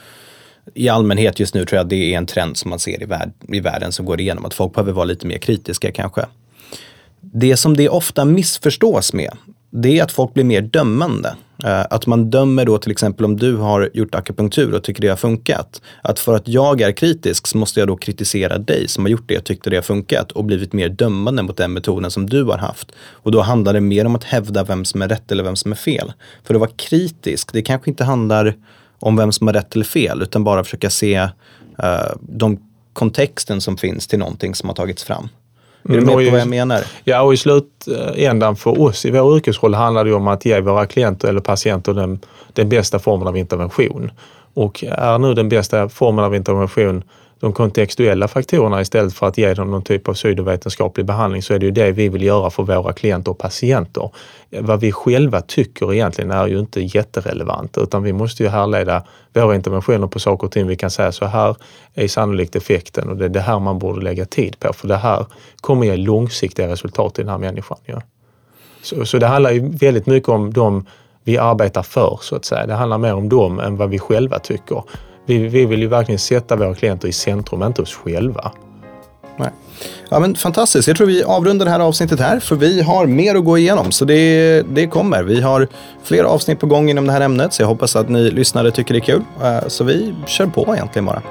i 0.75 0.89
allmänhet 0.89 1.41
just 1.41 1.55
nu 1.55 1.65
tror 1.65 1.77
jag 1.77 1.89
det 1.89 2.15
är 2.15 2.19
en 2.19 2.27
trend 2.27 2.57
som 2.57 2.71
man 2.71 2.79
ser 2.79 3.03
i, 3.03 3.05
värld, 3.05 3.33
i 3.49 3.61
världen 3.61 3.93
som 3.93 4.07
går 4.07 4.21
igenom, 4.21 4.45
att 4.45 4.55
folk 4.55 4.75
behöver 4.75 4.93
vara 4.93 5.05
lite 5.05 5.27
mer 5.27 5.39
kritiska 5.39 5.93
kanske. 5.93 6.27
Det 7.21 7.57
som 7.57 7.77
det 7.77 7.89
ofta 7.89 8.25
missförstås 8.25 9.13
med, 9.13 9.37
det 9.75 9.99
är 9.99 10.03
att 10.03 10.13
folk 10.13 10.35
blir 10.35 10.45
mer 10.45 10.61
dömande. 10.61 11.37
Eh, 11.65 11.81
att 11.91 12.07
man 12.07 12.31
dömer 12.31 12.65
då 12.65 12.79
till 12.79 12.91
exempel 12.91 13.25
om 13.25 13.37
du 13.37 13.57
har 13.57 13.91
gjort 13.95 14.15
akupunktur 14.15 14.75
och 14.75 14.85
tycker 14.85 15.03
det 15.03 15.09
har 15.09 15.17
funkat. 15.17 15.83
Att 16.03 16.19
för 16.19 16.35
att 16.35 16.49
jag 16.49 16.81
är 16.81 16.93
kritisk 16.93 17.47
så 17.47 17.59
måste 17.59 17.81
jag 17.81 17.89
då 17.89 17.97
kritisera 17.97 18.59
dig 18.59 18.89
som 18.89 19.05
har 19.05 19.11
gjort 19.11 19.25
det 19.27 19.39
och 19.39 19.45
tyckte 19.45 19.71
det 19.71 19.77
har 19.77 19.83
funkat 19.83 20.33
och 20.33 20.45
blivit 20.45 20.73
mer 20.73 20.89
dömande 20.89 21.43
mot 21.43 21.57
den 21.57 21.73
metoden 21.73 22.11
som 22.11 22.31
du 22.31 22.45
har 22.45 22.59
haft. 22.59 22.93
Och 22.99 23.33
då 23.33 23.41
handlar 23.41 23.73
det 23.73 23.81
mer 23.81 24.07
om 24.07 24.15
att 24.15 24.25
hävda 24.25 24.65
vem 24.65 24.85
som 24.85 25.03
är 25.03 25.09
rätt 25.09 25.33
eller 25.33 25.45
vem 25.45 25.57
som 25.57 25.73
är 25.73 25.77
fel. 25.77 26.13
För 26.45 26.55
att 26.55 26.61
vara 26.61 26.71
kritisk, 26.77 27.53
det 27.53 27.63
kanske 27.63 27.91
inte 27.91 28.05
handlar 28.05 28.55
om 28.99 29.17
vem 29.17 29.33
som 29.33 29.47
har 29.47 29.55
rätt 29.55 29.75
eller 29.75 29.85
fel 29.85 30.23
utan 30.23 30.45
bara 30.45 30.65
försöka 30.65 30.91
se 30.91 31.21
uh, 31.23 32.13
de 32.21 32.59
kontexten 32.93 33.61
som 33.61 33.77
finns 33.77 34.07
till 34.07 34.19
någonting 34.19 34.55
som 34.55 34.69
har 34.69 34.77
tagits 34.77 35.05
fram. 35.05 35.29
Är 35.89 35.93
du 35.93 36.01
med 36.01 36.07
på 36.07 36.15
vad 36.15 36.41
jag 36.41 36.49
menar? 36.49 36.81
Ja, 37.05 37.23
och 37.23 37.35
i 37.35 37.37
slutändan 37.37 38.57
för 38.57 38.81
oss 38.81 39.05
i 39.05 39.11
vår 39.11 39.37
yrkesroll 39.37 39.75
handlar 39.75 40.05
det 40.05 40.13
om 40.13 40.29
att 40.29 40.45
ge 40.45 40.61
våra 40.61 40.87
klienter 40.87 41.29
eller 41.29 41.41
patienter 41.41 41.95
den, 41.95 42.21
den 42.53 42.69
bästa 42.69 42.99
formen 42.99 43.29
av 43.29 43.37
intervention. 43.37 44.11
Och 44.55 44.85
är 44.85 45.19
nu 45.19 45.35
den 45.35 45.49
bästa 45.49 45.89
formen 45.89 46.25
av 46.25 46.35
intervention 46.35 47.03
de 47.43 47.53
kontextuella 47.53 48.29
faktorerna 48.29 48.81
istället 48.81 49.15
för 49.15 49.27
att 49.27 49.39
ge 49.39 49.55
dem 49.55 49.71
någon 49.71 49.83
typ 49.83 50.09
av 50.09 50.15
pseudovetenskaplig 50.15 51.07
behandling 51.07 51.43
så 51.43 51.55
är 51.55 51.59
det 51.59 51.67
ju 51.67 51.73
det 51.73 51.93
vi 51.93 52.09
vill 52.09 52.23
göra 52.23 52.51
för 52.51 52.63
våra 52.63 52.93
klienter 52.93 53.31
och 53.31 53.39
patienter. 53.39 54.11
Vad 54.51 54.81
vi 54.81 54.93
själva 54.93 55.41
tycker 55.41 55.95
egentligen 55.95 56.31
är 56.31 56.47
ju 56.47 56.59
inte 56.59 56.81
jätterelevant 56.81 57.79
utan 57.79 58.03
vi 58.03 58.13
måste 58.13 58.43
ju 58.43 58.49
härleda 58.49 59.05
våra 59.33 59.55
interventioner 59.55 60.07
på 60.07 60.19
saker 60.19 60.47
och 60.47 60.53
ting. 60.53 60.67
Vi 60.67 60.77
kan 60.77 60.91
säga 60.91 61.13
så 61.13 61.27
här 61.27 61.57
är 61.95 62.09
sannolikt 62.09 62.57
effekten 62.57 63.09
och 63.09 63.17
det 63.17 63.25
är 63.25 63.29
det 63.29 63.41
här 63.41 63.59
man 63.59 63.79
borde 63.79 64.01
lägga 64.01 64.25
tid 64.25 64.59
på 64.59 64.73
för 64.73 64.89
det 64.89 64.97
här 64.97 65.27
kommer 65.61 65.87
ge 65.87 65.97
långsiktiga 65.97 66.69
resultat 66.69 67.19
i 67.19 67.23
den 67.23 67.29
här 67.29 67.39
människan. 67.39 67.79
Ja. 67.85 68.03
Så, 68.83 69.05
så 69.05 69.19
det 69.19 69.27
handlar 69.27 69.51
ju 69.51 69.69
väldigt 69.69 70.07
mycket 70.07 70.29
om 70.29 70.53
de 70.53 70.87
vi 71.25 71.39
arbetar 71.39 71.83
för 71.83 72.19
så 72.23 72.37
att 72.37 72.45
säga. 72.45 72.67
Det 72.67 72.75
handlar 72.75 72.99
mer 72.99 73.15
om 73.15 73.29
dem 73.29 73.61
än 73.61 73.77
vad 73.77 73.91
vi 73.91 73.99
själva 73.99 74.39
tycker. 74.39 74.83
Vi, 75.27 75.39
vi 75.39 75.67
vill 75.67 75.81
ju 75.81 75.89
verkligen 75.89 76.19
sätta 76.19 76.57
våra 76.57 76.75
klienter 76.75 77.09
i 77.09 77.13
centrum, 77.13 77.63
inte 77.63 77.83
oss 77.83 77.95
själva. 77.95 78.53
Nej. 79.37 79.51
Ja, 80.09 80.19
men 80.19 80.35
fantastiskt. 80.35 80.89
Jag 80.89 80.97
tror 80.97 81.07
vi 81.07 81.23
avrundar 81.23 81.65
det 81.65 81.71
här 81.71 81.81
avsnittet 81.81 82.21
här, 82.21 82.41
för 82.41 82.57
vi 82.57 82.83
har 82.83 83.07
mer 83.07 83.35
att 83.35 83.45
gå 83.45 83.59
igenom. 83.59 83.93
Så 83.93 84.05
det, 84.05 84.63
det 84.63 84.87
kommer. 84.87 85.23
Vi 85.23 85.41
har 85.41 85.69
fler 86.05 86.25
avsnitt 86.25 86.61
på 86.61 86.67
gång 86.67 86.91
inom 86.91 87.07
det 87.07 87.13
här 87.13 87.21
ämnet, 87.21 87.53
så 87.53 87.63
jag 87.63 87.67
hoppas 87.67 87.97
att 87.97 88.09
ni 88.09 88.31
lyssnare 88.31 88.71
tycker 88.71 88.95
det 88.95 88.99
är 88.99 89.05
kul. 89.05 89.23
Eh, 89.43 89.69
så 89.69 89.85
vi 89.85 90.15
kör 90.27 90.47
på 90.47 90.75
egentligen 90.75 91.07
bara. 91.07 91.23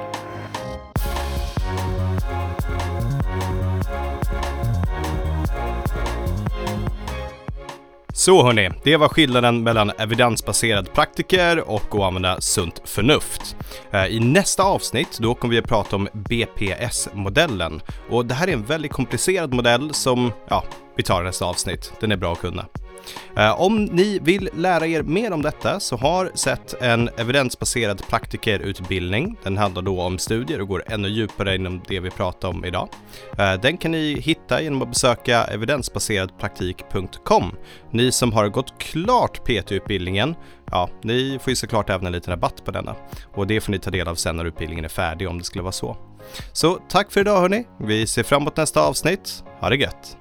Så 8.13 8.43
hörni, 8.43 8.69
det 8.84 8.97
var 8.97 9.08
skillnaden 9.08 9.63
mellan 9.63 9.91
evidensbaserad 9.97 10.93
praktiker 10.93 11.69
och 11.69 11.95
att 11.95 12.02
använda 12.02 12.41
sunt 12.41 12.82
förnuft. 12.86 13.56
Eh, 13.91 14.06
I 14.06 14.19
nästa 14.19 14.63
avsnitt 14.63 15.17
då 15.19 15.34
kommer 15.36 15.52
vi 15.52 15.60
att 15.60 15.67
prata 15.67 15.95
om 15.95 16.08
BPS-modellen 16.13 17.82
och 18.10 18.26
det 18.26 18.34
här 18.34 18.47
är 18.47 18.54
en 18.54 18.65
väldigt 18.65 18.91
komplicerad 18.91 19.54
modell 19.54 19.93
som, 19.93 20.32
ja, 20.50 20.63
vi 20.95 21.04
tar 21.04 21.24
nästa 21.24 21.45
avsnitt. 21.45 21.93
Den 22.00 22.12
är 22.12 22.17
bra 22.17 22.32
att 22.32 22.41
kunna. 22.41 22.65
Eh, 23.38 23.62
om 23.62 23.86
ni 23.86 24.20
vill 24.20 24.50
lära 24.54 24.88
er 24.88 25.04
mer 25.04 25.32
om 25.32 25.42
detta 25.42 25.80
så 25.80 25.98
har 25.98 26.32
sett 26.34 26.82
en 26.82 27.10
evidensbaserad 27.18 28.08
praktikerutbildning. 28.08 29.38
Den 29.44 29.58
handlar 29.58 29.82
då 29.82 30.02
om 30.02 30.18
studier 30.18 30.62
och 30.62 30.68
går 30.68 30.84
ännu 30.88 31.08
djupare 31.08 31.56
inom 31.56 31.82
det 31.88 32.00
vi 32.00 32.10
pratar 32.10 32.48
om 32.48 32.66
idag. 32.66 32.90
Eh, 33.38 33.54
den 33.54 33.78
kan 33.78 33.92
ni 33.92 34.20
hitta 34.20 34.62
genom 34.62 34.82
att 34.82 34.90
besöka 34.90 35.44
evidensbaseradpraktik.com. 35.44 37.56
Ni 37.92 38.12
som 38.12 38.34
har 38.34 38.50
gått 38.50 38.78
klart 38.78 39.46
PT-utbildningen, 39.46 40.36
ja, 40.72 40.90
ni 41.04 41.40
får 41.42 41.52
ju 41.52 41.56
såklart 41.56 41.90
även 41.90 42.06
en 42.06 42.12
liten 42.12 42.32
rabatt 42.32 42.66
på 42.66 42.72
denna. 42.72 42.96
Och 43.34 43.48
det 43.48 43.62
får 43.62 43.72
ni 43.72 43.80
ta 43.80 43.90
del 43.90 44.08
av 44.08 44.16
sen 44.16 44.38
när 44.38 44.46
utbildningen 44.46 44.86
är 44.86 44.90
färdig 44.90 45.30
om 45.30 45.38
det 45.38 45.44
skulle 45.44 45.64
vara 45.64 45.72
så. 45.72 45.98
Så 46.54 46.80
tack 46.90 47.12
för 47.12 47.22
idag 47.22 47.42
hörni. 47.42 47.68
Vi 47.80 48.08
ser 48.08 48.24
fram 48.24 48.42
emot 48.42 48.58
nästa 48.58 48.82
avsnitt. 48.82 49.44
Ha 49.60 49.70
det 49.70 49.76
gött! 49.76 50.21